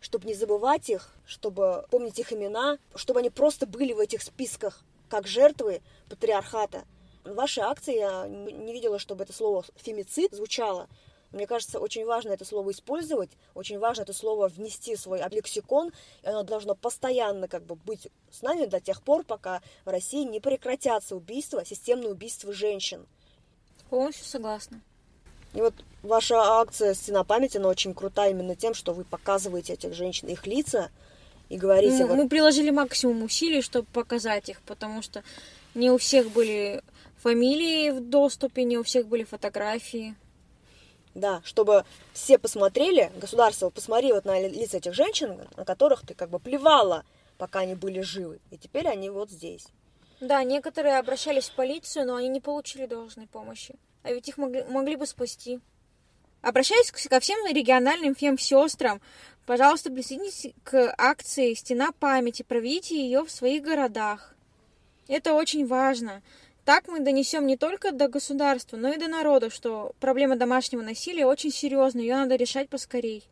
чтобы 0.00 0.26
не 0.26 0.34
забывать 0.34 0.88
их, 0.88 1.14
чтобы 1.26 1.86
помнить 1.90 2.18
их 2.18 2.32
имена, 2.32 2.78
чтобы 2.94 3.20
они 3.20 3.30
просто 3.30 3.66
были 3.66 3.92
в 3.92 3.98
этих 3.98 4.22
списках 4.22 4.82
как 5.08 5.26
жертвы 5.26 5.82
патриархата. 6.08 6.84
В 7.24 7.34
вашей 7.34 7.62
акции 7.64 7.96
я 7.96 8.26
не 8.28 8.72
видела, 8.72 8.98
чтобы 8.98 9.24
это 9.24 9.32
слово 9.32 9.64
«фемицид» 9.76 10.32
звучало, 10.32 10.88
мне 11.32 11.46
кажется, 11.46 11.78
очень 11.78 12.04
важно 12.04 12.30
это 12.30 12.44
слово 12.44 12.70
использовать, 12.72 13.30
очень 13.54 13.78
важно 13.78 14.02
это 14.02 14.12
слово 14.12 14.48
внести 14.48 14.96
в 14.96 15.00
свой 15.00 15.20
лексикон, 15.30 15.92
и 16.22 16.26
оно 16.26 16.42
должно 16.42 16.74
постоянно 16.74 17.48
как 17.48 17.64
бы 17.64 17.76
быть 17.76 18.08
с 18.30 18.42
нами 18.42 18.66
до 18.66 18.80
тех 18.80 19.02
пор, 19.02 19.24
пока 19.24 19.62
в 19.84 19.88
России 19.88 20.24
не 20.24 20.40
прекратятся 20.40 21.16
убийства, 21.16 21.64
системные 21.64 22.10
убийства 22.10 22.52
женщин. 22.52 23.06
Полностью 23.90 24.26
согласна. 24.26 24.80
И 25.54 25.60
вот 25.60 25.74
ваша 26.02 26.36
акция 26.60 26.94
«Стена 26.94 27.24
памяти», 27.24 27.56
она 27.58 27.68
очень 27.68 27.94
крута 27.94 28.28
именно 28.28 28.54
тем, 28.54 28.74
что 28.74 28.92
вы 28.92 29.04
показываете 29.04 29.72
этих 29.72 29.94
женщин, 29.94 30.28
их 30.28 30.46
лица, 30.46 30.90
и 31.48 31.56
говорите... 31.56 32.04
Мы, 32.04 32.06
вот... 32.06 32.16
мы 32.16 32.28
приложили 32.28 32.70
максимум 32.70 33.24
усилий, 33.24 33.62
чтобы 33.62 33.86
показать 33.92 34.48
их, 34.48 34.60
потому 34.62 35.02
что 35.02 35.24
не 35.74 35.90
у 35.90 35.98
всех 35.98 36.30
были 36.30 36.82
фамилии 37.18 37.90
в 37.90 38.00
доступе, 38.00 38.64
не 38.64 38.78
у 38.78 38.84
всех 38.84 39.06
были 39.06 39.24
фотографии. 39.24 40.14
Да, 41.14 41.42
чтобы 41.44 41.84
все 42.12 42.38
посмотрели, 42.38 43.10
государство 43.16 43.70
посмотрело 43.70 44.20
на 44.24 44.40
лица 44.46 44.76
этих 44.76 44.94
женщин, 44.94 45.40
на 45.56 45.64
которых 45.64 46.06
ты 46.06 46.14
как 46.14 46.30
бы 46.30 46.38
плевала, 46.38 47.04
пока 47.36 47.60
они 47.60 47.74
были 47.74 48.00
живы. 48.00 48.40
И 48.50 48.58
теперь 48.58 48.86
они 48.86 49.10
вот 49.10 49.30
здесь. 49.30 49.66
Да, 50.20 50.44
некоторые 50.44 50.98
обращались 50.98 51.48
в 51.48 51.54
полицию, 51.54 52.06
но 52.06 52.16
они 52.16 52.28
не 52.28 52.40
получили 52.40 52.86
должной 52.86 53.26
помощи. 53.26 53.74
А 54.02 54.12
ведь 54.12 54.28
их 54.28 54.38
могли, 54.38 54.62
могли 54.64 54.96
бы 54.96 55.06
спасти. 55.06 55.60
Обращаюсь 56.42 56.90
ко 56.90 57.20
всем 57.20 57.38
региональным 57.46 58.14
фем-сестрам. 58.14 59.00
Пожалуйста, 59.46 59.90
присоединитесь 59.90 60.52
к 60.62 60.94
акции 60.96 61.54
«Стена 61.54 61.92
памяти», 61.92 62.42
проведите 62.42 62.96
ее 62.96 63.24
в 63.24 63.30
своих 63.30 63.62
городах. 63.62 64.34
Это 65.08 65.34
очень 65.34 65.66
важно. 65.66 66.22
Так 66.70 66.86
мы 66.86 67.00
донесем 67.00 67.48
не 67.48 67.56
только 67.56 67.90
до 67.90 68.06
государства, 68.06 68.76
но 68.76 68.92
и 68.92 68.96
до 68.96 69.08
народа, 69.08 69.50
что 69.50 69.90
проблема 69.98 70.36
домашнего 70.36 70.82
насилия 70.82 71.26
очень 71.26 71.50
серьезная, 71.50 72.02
ее 72.04 72.14
надо 72.14 72.36
решать 72.36 72.68
поскорей. 72.68 73.24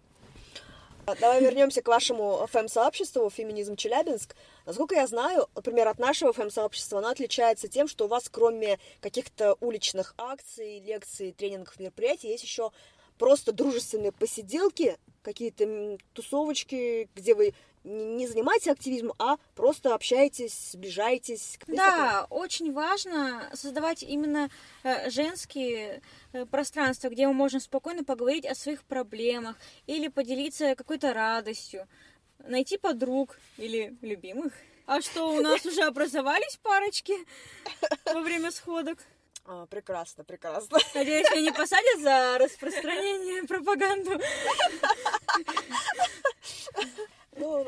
Давай 1.20 1.40
вернемся 1.40 1.80
к 1.80 1.86
вашему 1.86 2.44
ФМ-сообществу 2.50 3.30
«Феминизм 3.30 3.76
Челябинск». 3.76 4.34
Насколько 4.66 4.96
я 4.96 5.06
знаю, 5.06 5.46
например, 5.54 5.86
от 5.86 6.00
нашего 6.00 6.32
ФМ-сообщества 6.32 6.98
оно 6.98 7.10
отличается 7.10 7.68
тем, 7.68 7.86
что 7.86 8.06
у 8.06 8.08
вас 8.08 8.28
кроме 8.28 8.80
каких-то 9.00 9.56
уличных 9.60 10.14
акций, 10.18 10.80
лекций, 10.80 11.30
тренингов, 11.30 11.78
мероприятий, 11.78 12.26
есть 12.26 12.42
еще 12.42 12.72
просто 13.18 13.52
дружественные 13.52 14.10
посиделки, 14.10 14.98
какие-то 15.22 15.98
тусовочки, 16.12 17.08
где 17.14 17.36
вы 17.36 17.54
не 17.84 18.26
занимаетесь 18.26 18.68
активизмом, 18.68 19.14
а 19.18 19.36
просто 19.54 19.94
общаетесь, 19.94 20.72
сближаетесь. 20.72 21.58
Да, 21.66 22.26
очень 22.30 22.72
важно 22.72 23.50
создавать 23.54 24.02
именно 24.02 24.50
э, 24.82 25.10
женские 25.10 26.02
э, 26.32 26.46
пространства, 26.46 27.08
где 27.08 27.26
мы 27.26 27.34
можем 27.34 27.60
спокойно 27.60 28.04
поговорить 28.04 28.46
о 28.46 28.54
своих 28.54 28.82
проблемах 28.84 29.56
или 29.86 30.08
поделиться 30.08 30.74
какой-то 30.74 31.12
радостью, 31.12 31.86
найти 32.38 32.78
подруг 32.78 33.38
или 33.56 33.96
любимых. 34.02 34.52
А 34.86 35.02
что, 35.02 35.30
у 35.30 35.40
нас 35.40 35.66
уже 35.66 35.82
образовались 35.82 36.58
парочки 36.62 37.14
во 38.06 38.20
время 38.20 38.50
сходок? 38.50 38.98
А, 39.50 39.64
прекрасно, 39.64 40.24
прекрасно. 40.24 40.78
Надеюсь, 40.94 41.30
меня 41.30 41.40
не 41.40 41.52
посадят 41.52 42.00
за 42.00 42.36
распространение 42.38 43.44
пропаганду. 43.44 44.20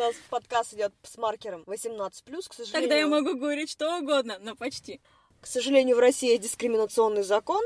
У 0.00 0.02
нас 0.02 0.14
подкаст 0.30 0.72
идет 0.72 0.94
с 1.02 1.18
маркером 1.18 1.62
18+, 1.66 2.10
к 2.48 2.54
сожалению. 2.54 2.72
Тогда 2.72 2.96
я 2.96 3.06
могу 3.06 3.36
говорить 3.36 3.70
что 3.70 3.98
угодно, 3.98 4.38
но 4.40 4.56
почти. 4.56 4.98
К 5.42 5.46
сожалению, 5.46 5.96
в 5.96 5.98
России 5.98 6.30
есть 6.30 6.40
дискриминационный 6.40 7.22
закон, 7.22 7.62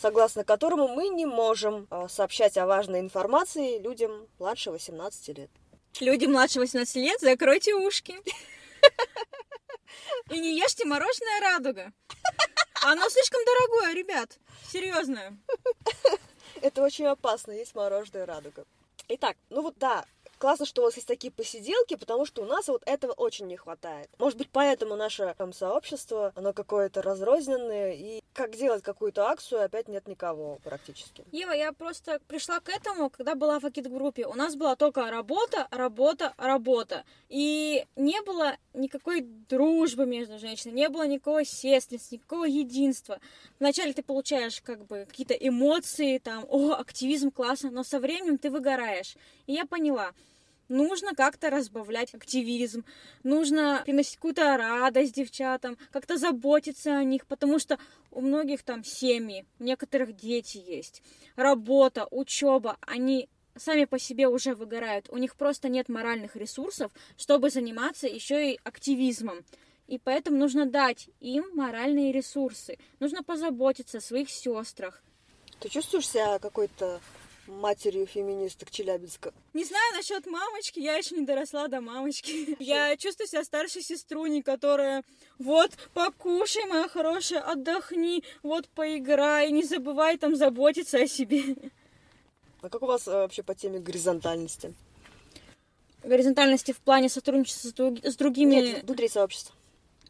согласно 0.00 0.44
которому 0.44 0.86
мы 0.86 1.08
не 1.08 1.26
можем 1.26 1.88
а, 1.90 2.08
сообщать 2.08 2.56
о 2.56 2.66
важной 2.66 3.00
информации 3.00 3.80
людям 3.80 4.28
младше 4.38 4.70
18 4.70 5.36
лет. 5.36 5.50
Люди 5.98 6.26
младше 6.26 6.60
18 6.60 6.94
лет, 6.94 7.18
закройте 7.20 7.74
ушки. 7.74 8.14
И 10.30 10.38
не 10.38 10.56
ешьте 10.56 10.84
мороженое 10.84 11.40
радуга. 11.40 11.92
Оно 12.84 13.08
слишком 13.08 13.40
дорогое, 13.44 13.92
ребят. 13.94 14.38
Серьезно. 14.70 15.36
Это 16.60 16.80
очень 16.80 17.06
опасно, 17.06 17.50
есть 17.50 17.74
мороженое 17.74 18.24
радуга. 18.24 18.66
Итак, 19.08 19.36
ну 19.50 19.62
вот 19.62 19.74
да, 19.78 20.04
классно, 20.42 20.66
что 20.66 20.82
у 20.82 20.84
вас 20.86 20.96
есть 20.96 21.06
такие 21.06 21.32
посиделки, 21.32 21.94
потому 21.94 22.26
что 22.26 22.42
у 22.42 22.46
нас 22.46 22.66
вот 22.66 22.82
этого 22.84 23.12
очень 23.12 23.46
не 23.46 23.56
хватает. 23.56 24.08
Может 24.18 24.38
быть, 24.38 24.48
поэтому 24.50 24.96
наше 24.96 25.36
там 25.38 25.52
сообщество, 25.52 26.32
оно 26.34 26.52
какое-то 26.52 27.00
разрозненное, 27.00 27.92
и 27.92 28.20
как 28.32 28.56
делать 28.56 28.82
какую-то 28.82 29.28
акцию, 29.28 29.62
опять 29.62 29.86
нет 29.86 30.08
никого 30.08 30.58
практически. 30.64 31.24
Ева, 31.30 31.52
я 31.52 31.72
просто 31.72 32.20
пришла 32.26 32.58
к 32.58 32.70
этому, 32.70 33.08
когда 33.08 33.36
была 33.36 33.60
в 33.60 33.64
Акит-группе. 33.64 34.26
У 34.26 34.34
нас 34.34 34.56
была 34.56 34.74
только 34.74 35.08
работа, 35.12 35.68
работа, 35.70 36.34
работа. 36.36 37.04
И 37.28 37.86
не 37.94 38.20
было 38.22 38.56
никакой 38.74 39.20
дружбы 39.48 40.06
между 40.06 40.40
женщинами, 40.40 40.80
не 40.80 40.88
было 40.88 41.06
никакого 41.06 41.44
сестринства, 41.44 42.16
никакого 42.16 42.44
единства. 42.46 43.20
Вначале 43.60 43.92
ты 43.92 44.02
получаешь 44.02 44.60
как 44.60 44.86
бы 44.86 45.06
какие-то 45.08 45.34
эмоции, 45.34 46.18
там, 46.18 46.44
о, 46.48 46.72
активизм 46.72 47.30
классно, 47.30 47.70
но 47.70 47.84
со 47.84 48.00
временем 48.00 48.38
ты 48.38 48.50
выгораешь. 48.50 49.14
И 49.46 49.52
я 49.52 49.66
поняла, 49.66 50.12
нужно 50.68 51.14
как-то 51.14 51.50
разбавлять 51.50 52.14
активизм, 52.14 52.84
нужно 53.22 53.82
приносить 53.84 54.16
какую-то 54.16 54.56
радость 54.56 55.14
девчатам, 55.14 55.76
как-то 55.90 56.16
заботиться 56.16 56.96
о 56.96 57.04
них, 57.04 57.26
потому 57.26 57.58
что 57.58 57.78
у 58.10 58.20
многих 58.20 58.62
там 58.62 58.84
семьи, 58.84 59.46
у 59.58 59.64
некоторых 59.64 60.14
дети 60.16 60.58
есть, 60.58 61.02
работа, 61.36 62.06
учеба, 62.10 62.76
они 62.80 63.28
сами 63.56 63.84
по 63.84 63.98
себе 63.98 64.28
уже 64.28 64.54
выгорают, 64.54 65.08
у 65.10 65.16
них 65.16 65.36
просто 65.36 65.68
нет 65.68 65.88
моральных 65.88 66.36
ресурсов, 66.36 66.92
чтобы 67.16 67.50
заниматься 67.50 68.06
еще 68.06 68.52
и 68.52 68.60
активизмом. 68.64 69.44
И 69.88 69.98
поэтому 69.98 70.38
нужно 70.38 70.64
дать 70.64 71.10
им 71.20 71.50
моральные 71.54 72.12
ресурсы. 72.12 72.78
Нужно 72.98 73.22
позаботиться 73.22 73.98
о 73.98 74.00
своих 74.00 74.30
сестрах. 74.30 75.02
Ты 75.60 75.68
чувствуешь 75.68 76.08
себя 76.08 76.38
какой-то 76.38 77.00
матерью 77.46 78.06
феминисток 78.06 78.70
Челябинска. 78.70 79.32
Не 79.54 79.64
знаю 79.64 79.94
насчет 79.94 80.26
мамочки, 80.26 80.78
я 80.78 80.96
еще 80.96 81.16
не 81.16 81.24
доросла 81.24 81.68
до 81.68 81.80
мамочки. 81.80 82.56
Я 82.62 82.96
чувствую 82.96 83.28
себя 83.28 83.44
старшей 83.44 83.82
сеструней, 83.82 84.42
которая 84.42 85.02
вот 85.38 85.72
покушай, 85.94 86.64
моя 86.66 86.88
хорошая, 86.88 87.40
отдохни, 87.40 88.22
вот 88.42 88.68
поиграй, 88.68 89.50
не 89.50 89.62
забывай 89.62 90.16
там 90.18 90.36
заботиться 90.36 90.98
о 90.98 91.06
себе. 91.06 91.56
А 92.60 92.68
как 92.68 92.82
у 92.82 92.86
вас 92.86 93.08
э, 93.08 93.10
вообще 93.10 93.42
по 93.42 93.54
теме 93.54 93.80
горизонтальности? 93.80 94.72
Горизонтальности 96.04 96.72
в 96.72 96.78
плане 96.78 97.08
сотрудничества 97.08 97.94
с 98.02 98.16
другими... 98.16 98.54
Нет, 98.54 98.84
внутри 98.84 99.08
сообщества. 99.08 99.54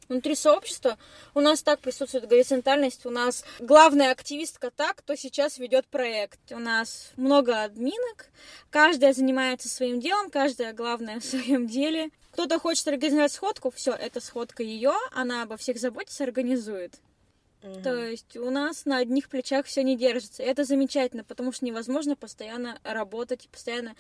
Внутри 0.08 0.34
сообщества 0.34 0.98
у 1.34 1.40
нас 1.40 1.62
так 1.62 1.80
присутствует 1.80 2.28
горизонтальность, 2.28 3.06
у 3.06 3.10
нас 3.10 3.44
главная 3.58 4.10
активистка 4.10 4.70
так, 4.70 4.96
кто 4.96 5.14
сейчас 5.14 5.58
ведет 5.58 5.86
проект. 5.86 6.40
У 6.50 6.58
нас 6.58 7.10
много 7.16 7.62
админок, 7.62 8.28
каждая 8.70 9.12
занимается 9.12 9.68
своим 9.68 10.00
делом, 10.00 10.30
каждая 10.30 10.72
главная 10.72 11.20
в 11.20 11.24
своем 11.24 11.66
деле. 11.66 12.10
Кто-то 12.32 12.58
хочет 12.58 12.88
организовать 12.88 13.32
сходку, 13.32 13.70
все, 13.70 13.92
это 13.92 14.20
сходка 14.20 14.62
ее, 14.62 14.94
она 15.12 15.42
обо 15.42 15.56
всех 15.56 15.78
заботится, 15.78 16.24
организует. 16.24 16.94
Угу. 17.62 17.82
То 17.82 17.94
есть 17.94 18.36
у 18.36 18.50
нас 18.50 18.86
на 18.86 18.98
одних 18.98 19.28
плечах 19.28 19.66
все 19.66 19.82
не 19.82 19.96
держится. 19.96 20.42
И 20.42 20.46
это 20.46 20.64
замечательно, 20.64 21.24
потому 21.24 21.52
что 21.52 21.64
невозможно 21.64 22.16
постоянно 22.16 22.78
работать 22.82 23.44
и 23.44 23.48
постоянно 23.48 23.94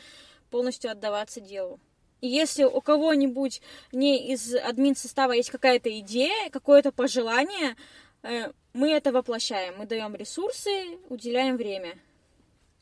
полностью 0.50 0.90
отдаваться 0.90 1.40
делу. 1.40 1.78
Если 2.22 2.62
у 2.62 2.80
кого-нибудь 2.80 3.60
не 3.90 4.32
из 4.32 4.54
админ 4.54 4.94
состава 4.94 5.32
есть 5.32 5.50
какая-то 5.50 5.90
идея, 5.98 6.50
какое-то 6.50 6.92
пожелание, 6.92 7.76
э, 8.22 8.52
мы 8.72 8.92
это 8.92 9.10
воплощаем. 9.10 9.74
Мы 9.76 9.86
даем 9.86 10.14
ресурсы, 10.14 10.98
уделяем 11.08 11.56
время. 11.56 11.98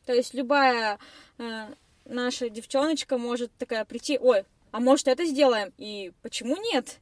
То 0.05 0.13
есть 0.13 0.35
любая 0.35 0.99
э, 1.39 1.73
наша 2.05 2.49
девчоночка 2.49 3.17
может 3.17 3.51
такая 3.57 3.83
прийти, 3.83 4.19
ой, 4.19 4.45
а 4.69 4.79
может 4.79 5.07
это 5.07 5.25
сделаем? 5.25 5.73
И 5.77 6.11
почему 6.21 6.55
нет? 6.57 6.99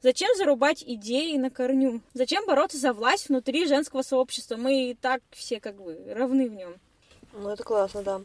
Зачем 0.00 0.28
зарубать 0.36 0.84
идеи 0.86 1.36
на 1.38 1.50
корню? 1.50 2.02
Зачем 2.12 2.46
бороться 2.46 2.78
за 2.78 2.92
власть 2.92 3.28
внутри 3.28 3.66
женского 3.66 4.02
сообщества? 4.02 4.56
Мы 4.56 4.90
и 4.90 4.94
так 4.94 5.22
все 5.30 5.58
как 5.58 5.74
бы 5.82 5.98
равны 6.14 6.48
в 6.48 6.54
нем. 6.54 6.76
Ну, 7.32 7.48
это 7.48 7.64
классно, 7.64 8.02
да. 8.02 8.20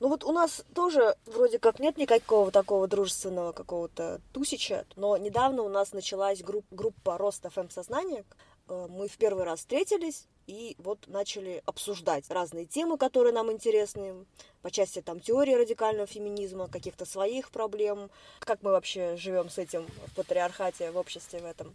Ну 0.00 0.08
вот 0.08 0.24
у 0.24 0.32
нас 0.32 0.64
тоже 0.74 1.16
вроде 1.26 1.58
как 1.58 1.80
нет 1.80 1.96
никакого 1.96 2.50
такого 2.50 2.86
дружественного 2.86 3.52
какого-то 3.52 4.20
тусича, 4.32 4.86
но 4.94 5.16
недавно 5.16 5.62
у 5.62 5.68
нас 5.68 5.92
началась 5.92 6.42
групп, 6.42 6.64
группа 6.70 7.18
роста 7.18 7.50
фэм-сознания. 7.50 8.24
Э, 8.68 8.86
мы 8.88 9.08
в 9.08 9.16
первый 9.16 9.44
раз 9.44 9.60
встретились 9.60 10.26
и 10.46 10.76
вот 10.78 11.00
начали 11.08 11.62
обсуждать 11.66 12.30
разные 12.30 12.64
темы, 12.64 12.96
которые 12.96 13.32
нам 13.32 13.50
интересны, 13.50 14.24
по 14.62 14.70
части 14.70 15.02
там 15.02 15.18
теории 15.18 15.54
радикального 15.54 16.06
феминизма, 16.06 16.68
каких-то 16.68 17.04
своих 17.04 17.50
проблем, 17.50 18.10
как 18.38 18.62
мы 18.62 18.70
вообще 18.70 19.16
живем 19.16 19.50
с 19.50 19.58
этим 19.58 19.86
в 20.06 20.14
патриархате, 20.14 20.92
в 20.92 20.96
обществе 20.96 21.40
в 21.40 21.44
этом 21.44 21.74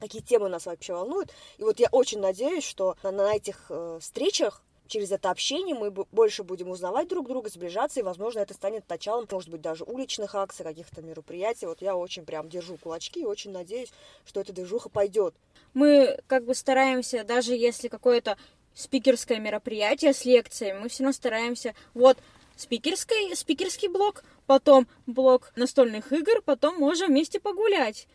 какие 0.00 0.22
темы 0.22 0.48
нас 0.48 0.66
вообще 0.66 0.92
волнуют. 0.92 1.32
И 1.58 1.64
вот 1.64 1.80
я 1.80 1.88
очень 1.90 2.20
надеюсь, 2.20 2.64
что 2.64 2.96
на, 3.02 3.10
на 3.10 3.34
этих 3.34 3.66
э, 3.68 3.98
встречах 4.00 4.62
через 4.88 5.12
это 5.12 5.30
общение 5.30 5.74
мы 5.74 5.90
больше 5.90 6.42
будем 6.42 6.70
узнавать 6.70 7.08
друг 7.08 7.28
друга, 7.28 7.48
сближаться, 7.48 8.00
и, 8.00 8.02
возможно, 8.02 8.40
это 8.40 8.54
станет 8.54 8.88
началом, 8.88 9.28
может 9.30 9.48
быть, 9.48 9.60
даже 9.60 9.84
уличных 9.84 10.34
акций, 10.34 10.64
каких-то 10.64 11.02
мероприятий. 11.02 11.66
Вот 11.66 11.80
я 11.82 11.94
очень 11.96 12.24
прям 12.24 12.48
держу 12.48 12.76
кулачки 12.76 13.20
и 13.20 13.24
очень 13.24 13.52
надеюсь, 13.52 13.92
что 14.24 14.40
эта 14.40 14.52
движуха 14.52 14.88
пойдет. 14.88 15.34
Мы 15.74 16.18
как 16.26 16.44
бы 16.44 16.54
стараемся, 16.54 17.22
даже 17.22 17.54
если 17.54 17.88
какое-то 17.88 18.36
спикерское 18.74 19.38
мероприятие 19.38 20.12
с 20.12 20.24
лекциями, 20.24 20.80
мы 20.80 20.88
все 20.88 21.02
равно 21.02 21.12
стараемся, 21.12 21.74
вот, 21.94 22.18
спикерский, 22.56 23.36
спикерский 23.36 23.88
блок, 23.88 24.24
потом 24.46 24.88
блок 25.06 25.52
настольных 25.56 26.12
игр, 26.12 26.42
потом 26.44 26.76
можем 26.76 27.08
вместе 27.08 27.40
погулять 27.40 28.08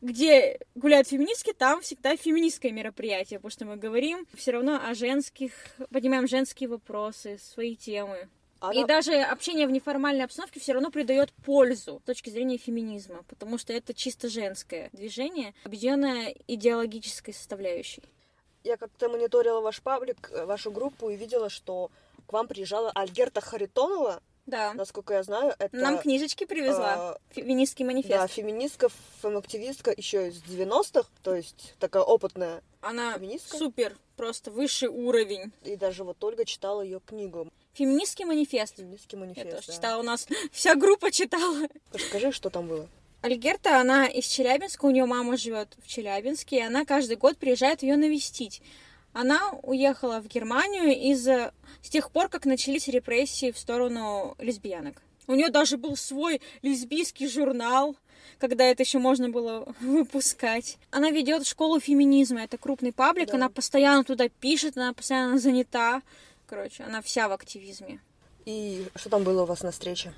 где 0.00 0.58
гуляют 0.74 1.08
феминистки, 1.08 1.52
там 1.52 1.82
всегда 1.82 2.16
феминистское 2.16 2.72
мероприятие, 2.72 3.38
потому 3.38 3.50
что 3.50 3.64
мы 3.66 3.76
говорим 3.76 4.26
все 4.34 4.52
равно 4.52 4.80
о 4.82 4.94
женских, 4.94 5.52
поднимаем 5.90 6.26
женские 6.26 6.68
вопросы, 6.68 7.38
свои 7.38 7.76
темы. 7.76 8.28
Она... 8.60 8.80
И 8.80 8.84
даже 8.84 9.14
общение 9.20 9.66
в 9.66 9.70
неформальной 9.70 10.24
обстановке 10.24 10.60
все 10.60 10.72
равно 10.72 10.90
придает 10.90 11.32
пользу 11.44 12.00
с 12.02 12.06
точки 12.06 12.30
зрения 12.30 12.56
феминизма, 12.56 13.22
потому 13.28 13.58
что 13.58 13.72
это 13.72 13.92
чисто 13.92 14.28
женское 14.28 14.88
движение, 14.92 15.54
объединенное 15.64 16.34
идеологической 16.46 17.34
составляющей. 17.34 18.02
Я 18.64 18.76
как-то 18.76 19.08
мониторила 19.08 19.60
ваш 19.60 19.82
паблик, 19.82 20.30
э, 20.32 20.44
вашу 20.46 20.72
группу 20.72 21.10
и 21.10 21.16
видела, 21.16 21.50
что 21.50 21.90
к 22.26 22.32
вам 22.32 22.48
приезжала 22.48 22.90
Альгерта 22.94 23.40
Харитонова, 23.40 24.22
да. 24.46 24.72
Насколько 24.74 25.14
я 25.14 25.22
знаю, 25.22 25.54
это... 25.58 25.76
Нам 25.76 25.98
книжечки 25.98 26.44
привезла. 26.44 27.18
Э, 27.30 27.34
Феминистский 27.34 27.84
манифест. 27.84 28.10
Да, 28.14 28.26
феминистка, 28.26 28.88
фем-активистка 29.22 29.92
еще 29.96 30.28
из 30.28 30.42
90-х, 30.42 31.08
то 31.22 31.34
есть 31.34 31.74
такая 31.78 32.02
опытная 32.02 32.62
Она 32.80 33.14
феминистка. 33.14 33.56
супер, 33.58 33.96
просто 34.16 34.50
высший 34.50 34.88
уровень. 34.88 35.52
И 35.64 35.76
даже 35.76 36.04
вот 36.04 36.22
Ольга 36.22 36.44
читала 36.44 36.80
ее 36.80 37.00
книгу. 37.04 37.48
Феминистский 37.74 38.24
манифест. 38.24 38.76
Феминистский 38.76 39.18
манифест, 39.18 39.46
Я 39.46 39.52
тоже 39.56 39.66
да. 39.66 39.72
читала, 39.74 40.00
у 40.00 40.04
нас 40.04 40.26
вся 40.52 40.74
группа 40.74 41.10
читала. 41.10 41.68
Расскажи, 41.92 42.32
что 42.32 42.48
там 42.48 42.68
было. 42.68 42.88
Альгерта, 43.22 43.80
она 43.80 44.06
из 44.06 44.26
Челябинска, 44.26 44.84
у 44.84 44.90
нее 44.90 45.04
мама 45.04 45.36
живет 45.36 45.76
в 45.84 45.88
Челябинске, 45.88 46.58
и 46.58 46.62
она 46.62 46.84
каждый 46.84 47.16
год 47.16 47.36
приезжает 47.38 47.82
ее 47.82 47.96
навестить. 47.96 48.62
Она 49.16 49.52
уехала 49.62 50.20
в 50.20 50.28
Германию 50.28 50.94
из 50.94 51.26
с 51.26 51.88
тех 51.88 52.10
пор, 52.10 52.28
как 52.28 52.44
начались 52.44 52.86
репрессии 52.86 53.50
в 53.50 53.56
сторону 53.56 54.36
лесбиянок. 54.38 55.00
У 55.26 55.32
нее 55.32 55.48
даже 55.48 55.78
был 55.78 55.96
свой 55.96 56.42
лесбийский 56.60 57.26
журнал, 57.26 57.96
когда 58.38 58.64
это 58.64 58.82
еще 58.82 58.98
можно 58.98 59.30
было 59.30 59.74
выпускать. 59.80 60.76
Она 60.90 61.10
ведет 61.10 61.46
школу 61.46 61.80
феминизма, 61.80 62.42
это 62.42 62.58
крупный 62.58 62.92
паблик, 62.92 63.28
да. 63.28 63.36
она 63.36 63.48
постоянно 63.48 64.04
туда 64.04 64.28
пишет, 64.28 64.76
она 64.76 64.92
постоянно 64.92 65.38
занята. 65.38 66.02
Короче, 66.46 66.82
она 66.82 67.00
вся 67.00 67.26
в 67.30 67.32
активизме. 67.32 68.00
И 68.44 68.86
что 68.96 69.08
там 69.08 69.24
было 69.24 69.44
у 69.44 69.46
вас 69.46 69.62
на 69.62 69.70
встрече? 69.70 70.12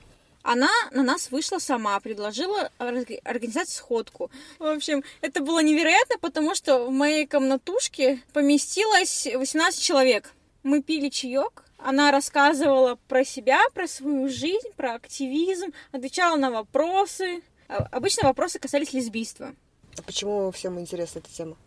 Она 0.51 0.71
на 0.93 1.03
нас 1.03 1.31
вышла 1.31 1.59
сама, 1.59 2.01
предложила 2.01 2.71
организовать 2.79 3.69
сходку. 3.69 4.31
В 4.59 4.65
общем, 4.65 5.05
это 5.21 5.43
было 5.43 5.63
невероятно, 5.63 6.17
потому 6.19 6.55
что 6.55 6.87
в 6.87 6.91
моей 6.91 7.27
комнатушке 7.27 8.23
поместилось 8.33 9.27
18 9.27 9.79
человек. 9.79 10.33
Мы 10.63 10.83
пили 10.83 11.11
чаек, 11.11 11.65
она 11.77 12.11
рассказывала 12.11 12.95
про 13.09 13.27
себя, 13.27 13.61
про 13.75 13.87
свою 13.87 14.31
жизнь, 14.31 14.71
про 14.75 14.95
активизм, 14.95 15.75
отвечала 15.93 16.37
на 16.37 16.51
вопросы. 16.51 17.43
А, 17.69 17.87
обычно 17.93 18.27
вопросы 18.27 18.59
касались 18.59 18.95
лесбийства. 18.95 19.55
А 19.99 20.03
почему 20.03 20.51
всем 20.51 20.81
интересна 20.81 21.19
эта 21.19 21.29
тема? 21.29 21.59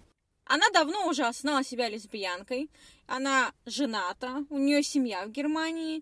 Она 0.46 0.67
давно 0.74 1.08
уже 1.08 1.24
осознала 1.28 1.63
себя 1.63 1.88
лесбиянкой. 1.88 2.67
Она 3.06 3.52
жената, 3.67 4.44
у 4.50 4.58
нее 4.58 4.82
семья 4.82 5.28
в 5.28 5.30
Германии. 5.30 6.02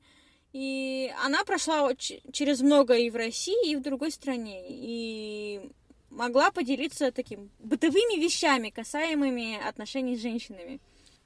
И 0.51 1.13
она 1.23 1.43
прошла 1.43 1.89
через 1.95 2.61
много 2.61 2.95
и 2.95 3.09
в 3.09 3.15
России, 3.15 3.71
и 3.71 3.75
в 3.75 3.81
другой 3.81 4.11
стране. 4.11 4.65
И 4.67 5.71
могла 6.09 6.51
поделиться 6.51 7.11
таким 7.11 7.51
бытовыми 7.59 8.19
вещами, 8.19 8.69
касаемыми 8.69 9.59
отношений 9.67 10.17
с 10.17 10.21
женщинами. 10.21 10.79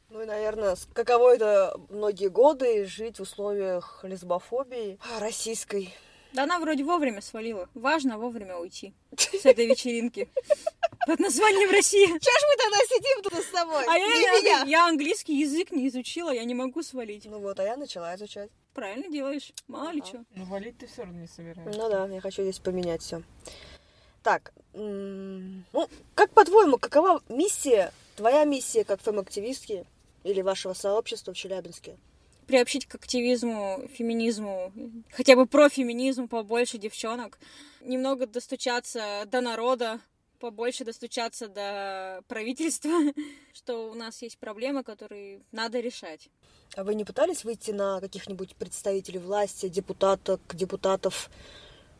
Ну 0.10 0.22
и, 0.22 0.26
наверное, 0.26 0.78
каково 0.94 1.36
это 1.36 1.76
многие 1.90 2.28
годы 2.28 2.86
жить 2.86 3.18
в 3.18 3.24
условиях 3.24 4.02
лесбофобии 4.04 5.00
российской. 5.20 5.94
Да 6.34 6.44
она 6.44 6.60
вроде 6.60 6.84
вовремя 6.84 7.22
свалила. 7.22 7.70
Важно 7.74 8.18
вовремя 8.18 8.58
уйти 8.58 8.94
с 9.18 9.46
этой 9.46 9.68
вечеринки. 9.68 10.30
Под 11.08 11.20
названием 11.20 11.70
Россия. 11.72 12.08
Чего 12.08 12.18
ж 12.18 12.44
мы 12.50 12.58
тогда 12.58 12.78
сидим 12.88 13.22
тут 13.24 13.34
с 13.34 13.52
тобой? 13.52 13.86
А 13.88 13.98
я, 13.98 14.38
я, 14.38 14.64
я 14.64 14.88
английский 14.88 15.40
язык 15.40 15.72
не 15.72 15.88
изучила, 15.88 16.32
я 16.32 16.44
не 16.44 16.56
могу 16.56 16.82
свалить. 16.82 17.26
Ну 17.26 17.40
вот, 17.40 17.60
а 17.60 17.64
я 17.64 17.78
начала 17.78 18.16
изучать. 18.16 18.50
Правильно 18.74 19.10
делаешь. 19.10 19.52
Мало 19.68 19.92
ли 19.92 20.02
что. 20.02 20.24
Ну 20.36 20.46
валить 20.46 20.78
ты 20.78 20.88
все 20.88 21.04
равно 21.04 21.22
не 21.22 21.28
собираешься. 21.28 21.80
Ну 21.80 21.90
да, 21.90 22.08
я 22.08 22.22
хочу 22.22 22.42
здесь 22.42 22.60
поменять 22.60 23.02
все. 23.02 23.22
Так, 24.24 24.54
ну, 24.74 25.90
как 26.16 26.32
по-твоему, 26.32 26.78
какова 26.78 27.22
миссия, 27.28 27.92
твоя 28.16 28.46
миссия 28.46 28.86
как 28.86 29.02
фэм-активистки 29.02 29.86
или 30.24 30.42
вашего 30.42 30.74
сообщества 30.74 31.34
в 31.34 31.38
Челябинске? 31.38 31.98
Приобщить 32.48 32.86
к 32.86 32.96
активизму, 32.96 33.84
феминизму, 33.94 34.72
хотя 35.12 35.36
бы 35.36 35.46
про 35.46 35.70
феминизм 35.70 36.28
побольше 36.28 36.78
девчонок, 36.78 37.38
немного 37.82 38.26
достучаться 38.26 39.24
до 39.28 39.42
народа, 39.42 40.00
побольше 40.40 40.84
достучаться 40.84 41.48
до 41.48 42.22
правительства, 42.28 42.92
что 43.54 43.90
у 43.90 43.94
нас 43.94 44.22
есть 44.22 44.38
проблемы, 44.38 44.84
которые 44.84 45.42
надо 45.52 45.80
решать. 45.80 46.30
А 46.76 46.84
вы 46.84 46.96
не 46.96 47.04
пытались 47.04 47.44
выйти 47.44 47.70
на 47.70 48.00
каких-нибудь 48.02 48.56
представителей 48.56 49.20
власти, 49.20 49.70
депутаток, 49.70 50.42
депутатов 50.54 51.30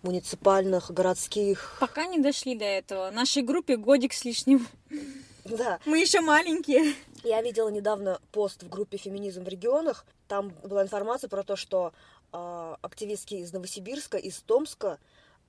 муниципальных, 0.02 0.92
городских? 0.92 1.78
Пока 1.80 2.08
не 2.08 2.18
дошли 2.18 2.56
до 2.56 2.66
этого. 2.66 3.12
Нашей 3.12 3.44
группе 3.44 3.78
годик 3.78 4.14
с 4.14 4.26
лишним. 4.26 4.68
Да. 5.46 5.78
Мы 5.86 6.00
еще 6.00 6.22
маленькие. 6.22 6.94
Я 7.22 7.42
видела 7.42 7.68
недавно 7.68 8.22
пост 8.32 8.64
в 8.64 8.70
группе 8.70 8.96
«Феминизм 8.96 9.44
в 9.44 9.48
регионах». 9.50 10.06
Там 10.30 10.54
была 10.64 10.84
информация 10.84 11.28
про 11.28 11.44
то, 11.44 11.58
что 11.58 11.92
э, 12.32 12.76
активистки 12.82 13.34
из 13.34 13.52
Новосибирска, 13.52 14.16
из 14.16 14.40
Томска 14.40 15.00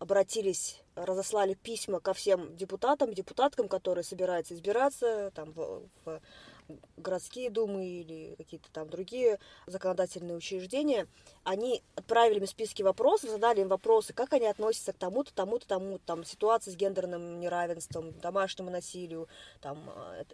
обратились, 0.00 0.82
разослали 0.96 1.54
письма 1.54 2.00
ко 2.00 2.12
всем 2.12 2.56
депутатам, 2.56 3.14
депутаткам, 3.14 3.68
которые 3.68 4.02
собираются 4.02 4.54
избираться 4.54 5.30
там, 5.32 5.52
в, 5.52 5.82
в 6.04 6.20
городские 6.96 7.50
думы 7.50 7.86
или 7.86 8.34
какие-то 8.36 8.68
там 8.72 8.88
другие 8.88 9.38
законодательные 9.66 10.36
учреждения, 10.36 11.06
они 11.42 11.82
отправили 11.94 12.40
им 12.40 12.46
списки 12.46 12.82
вопросов, 12.82 13.30
задали 13.30 13.60
им 13.60 13.68
вопросы, 13.68 14.12
как 14.12 14.32
они 14.32 14.46
относятся 14.46 14.92
к 14.92 14.96
тому-то, 14.96 15.32
тому-то, 15.34 15.66
тому 15.66 15.98
там, 15.98 16.24
ситуации 16.24 16.70
с 16.70 16.76
гендерным 16.76 17.40
неравенством, 17.40 18.12
домашнему 18.20 18.70
насилию, 18.70 19.28
там, 19.60 19.78
э, 20.16 20.24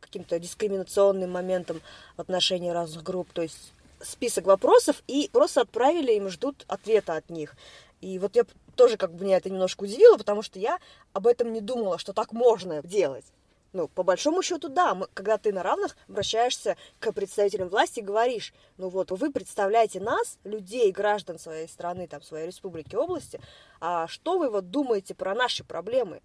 каким-то 0.00 0.38
дискриминационным 0.38 1.30
моментом 1.30 1.80
в 2.16 2.20
отношении 2.20 2.70
разных 2.70 3.04
групп, 3.04 3.32
то 3.32 3.42
есть 3.42 3.72
список 4.00 4.46
вопросов 4.46 5.02
и 5.06 5.28
просто 5.32 5.62
отправили 5.62 6.12
им 6.12 6.28
ждут 6.28 6.64
ответа 6.68 7.16
от 7.16 7.30
них. 7.30 7.54
И 8.00 8.18
вот 8.18 8.36
я 8.36 8.44
тоже 8.76 8.96
как 8.96 9.14
бы 9.14 9.24
меня 9.24 9.38
это 9.38 9.48
немножко 9.48 9.84
удивило, 9.84 10.18
потому 10.18 10.42
что 10.42 10.58
я 10.58 10.78
об 11.12 11.26
этом 11.26 11.52
не 11.52 11.60
думала, 11.60 11.98
что 11.98 12.12
так 12.12 12.32
можно 12.32 12.82
делать. 12.82 13.24
Ну, 13.76 13.88
по 13.88 14.02
большому 14.02 14.42
счету, 14.42 14.70
да, 14.70 14.94
мы, 14.94 15.06
когда 15.12 15.36
ты 15.36 15.52
на 15.52 15.62
равных 15.62 15.98
обращаешься 16.08 16.78
к 16.98 17.12
представителям 17.12 17.68
власти 17.68 17.98
и 17.98 18.02
говоришь, 18.02 18.54
ну 18.78 18.88
вот, 18.88 19.10
вы 19.10 19.30
представляете 19.30 20.00
нас, 20.00 20.38
людей, 20.44 20.90
граждан 20.92 21.38
своей 21.38 21.68
страны, 21.68 22.08
там, 22.08 22.22
своей 22.22 22.46
республики, 22.46 22.96
области, 22.96 23.38
а 23.78 24.08
что 24.08 24.38
вы 24.38 24.48
вот 24.48 24.70
думаете 24.70 25.14
про 25.14 25.34
наши 25.34 25.62
проблемы? 25.62 26.22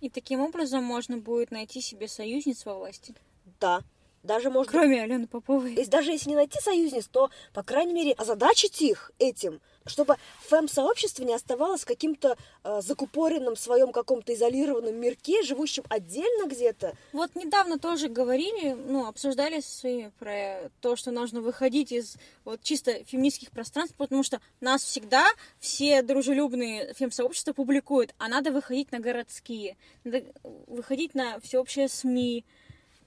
И 0.00 0.10
таким 0.10 0.40
образом 0.40 0.82
можно 0.82 1.18
будет 1.18 1.52
найти 1.52 1.80
себе 1.80 2.08
союзниц 2.08 2.66
во 2.66 2.74
власти. 2.74 3.14
Да, 3.60 3.82
даже 4.24 4.50
можно... 4.50 4.72
Кроме 4.72 5.00
Алены 5.00 5.28
Поповой. 5.28 5.74
Если, 5.74 5.92
даже 5.92 6.10
если 6.10 6.30
не 6.30 6.34
найти 6.34 6.60
союзниц, 6.60 7.06
то, 7.06 7.30
по 7.52 7.62
крайней 7.62 7.94
мере, 7.94 8.12
озадачить 8.14 8.82
их 8.82 9.12
этим, 9.20 9.60
чтобы 9.88 10.16
фэм-сообщество 10.48 11.24
не 11.24 11.34
оставалось 11.34 11.84
каким-то 11.84 12.36
э, 12.64 12.80
в 13.54 13.60
своем 13.60 13.92
каком-то 13.92 14.34
изолированном 14.34 14.94
мирке, 14.94 15.42
живущим 15.42 15.84
отдельно 15.88 16.46
где-то. 16.48 16.94
Вот 17.12 17.34
недавно 17.34 17.78
тоже 17.78 18.08
говорили, 18.08 18.72
ну, 18.72 19.06
обсуждали 19.06 19.60
со 19.60 19.70
своими 19.70 20.12
про 20.18 20.70
то, 20.80 20.96
что 20.96 21.10
нужно 21.10 21.40
выходить 21.40 21.92
из 21.92 22.16
вот 22.44 22.62
чисто 22.62 23.04
феминистских 23.04 23.50
пространств, 23.50 23.96
потому 23.96 24.22
что 24.22 24.40
нас 24.60 24.82
всегда 24.82 25.26
все 25.58 26.02
дружелюбные 26.02 26.94
фем-сообщества 26.94 27.52
публикуют, 27.52 28.14
а 28.18 28.28
надо 28.28 28.50
выходить 28.50 28.92
на 28.92 29.00
городские, 29.00 29.76
надо 30.04 30.24
выходить 30.66 31.14
на 31.14 31.40
всеобщие 31.40 31.88
СМИ, 31.88 32.44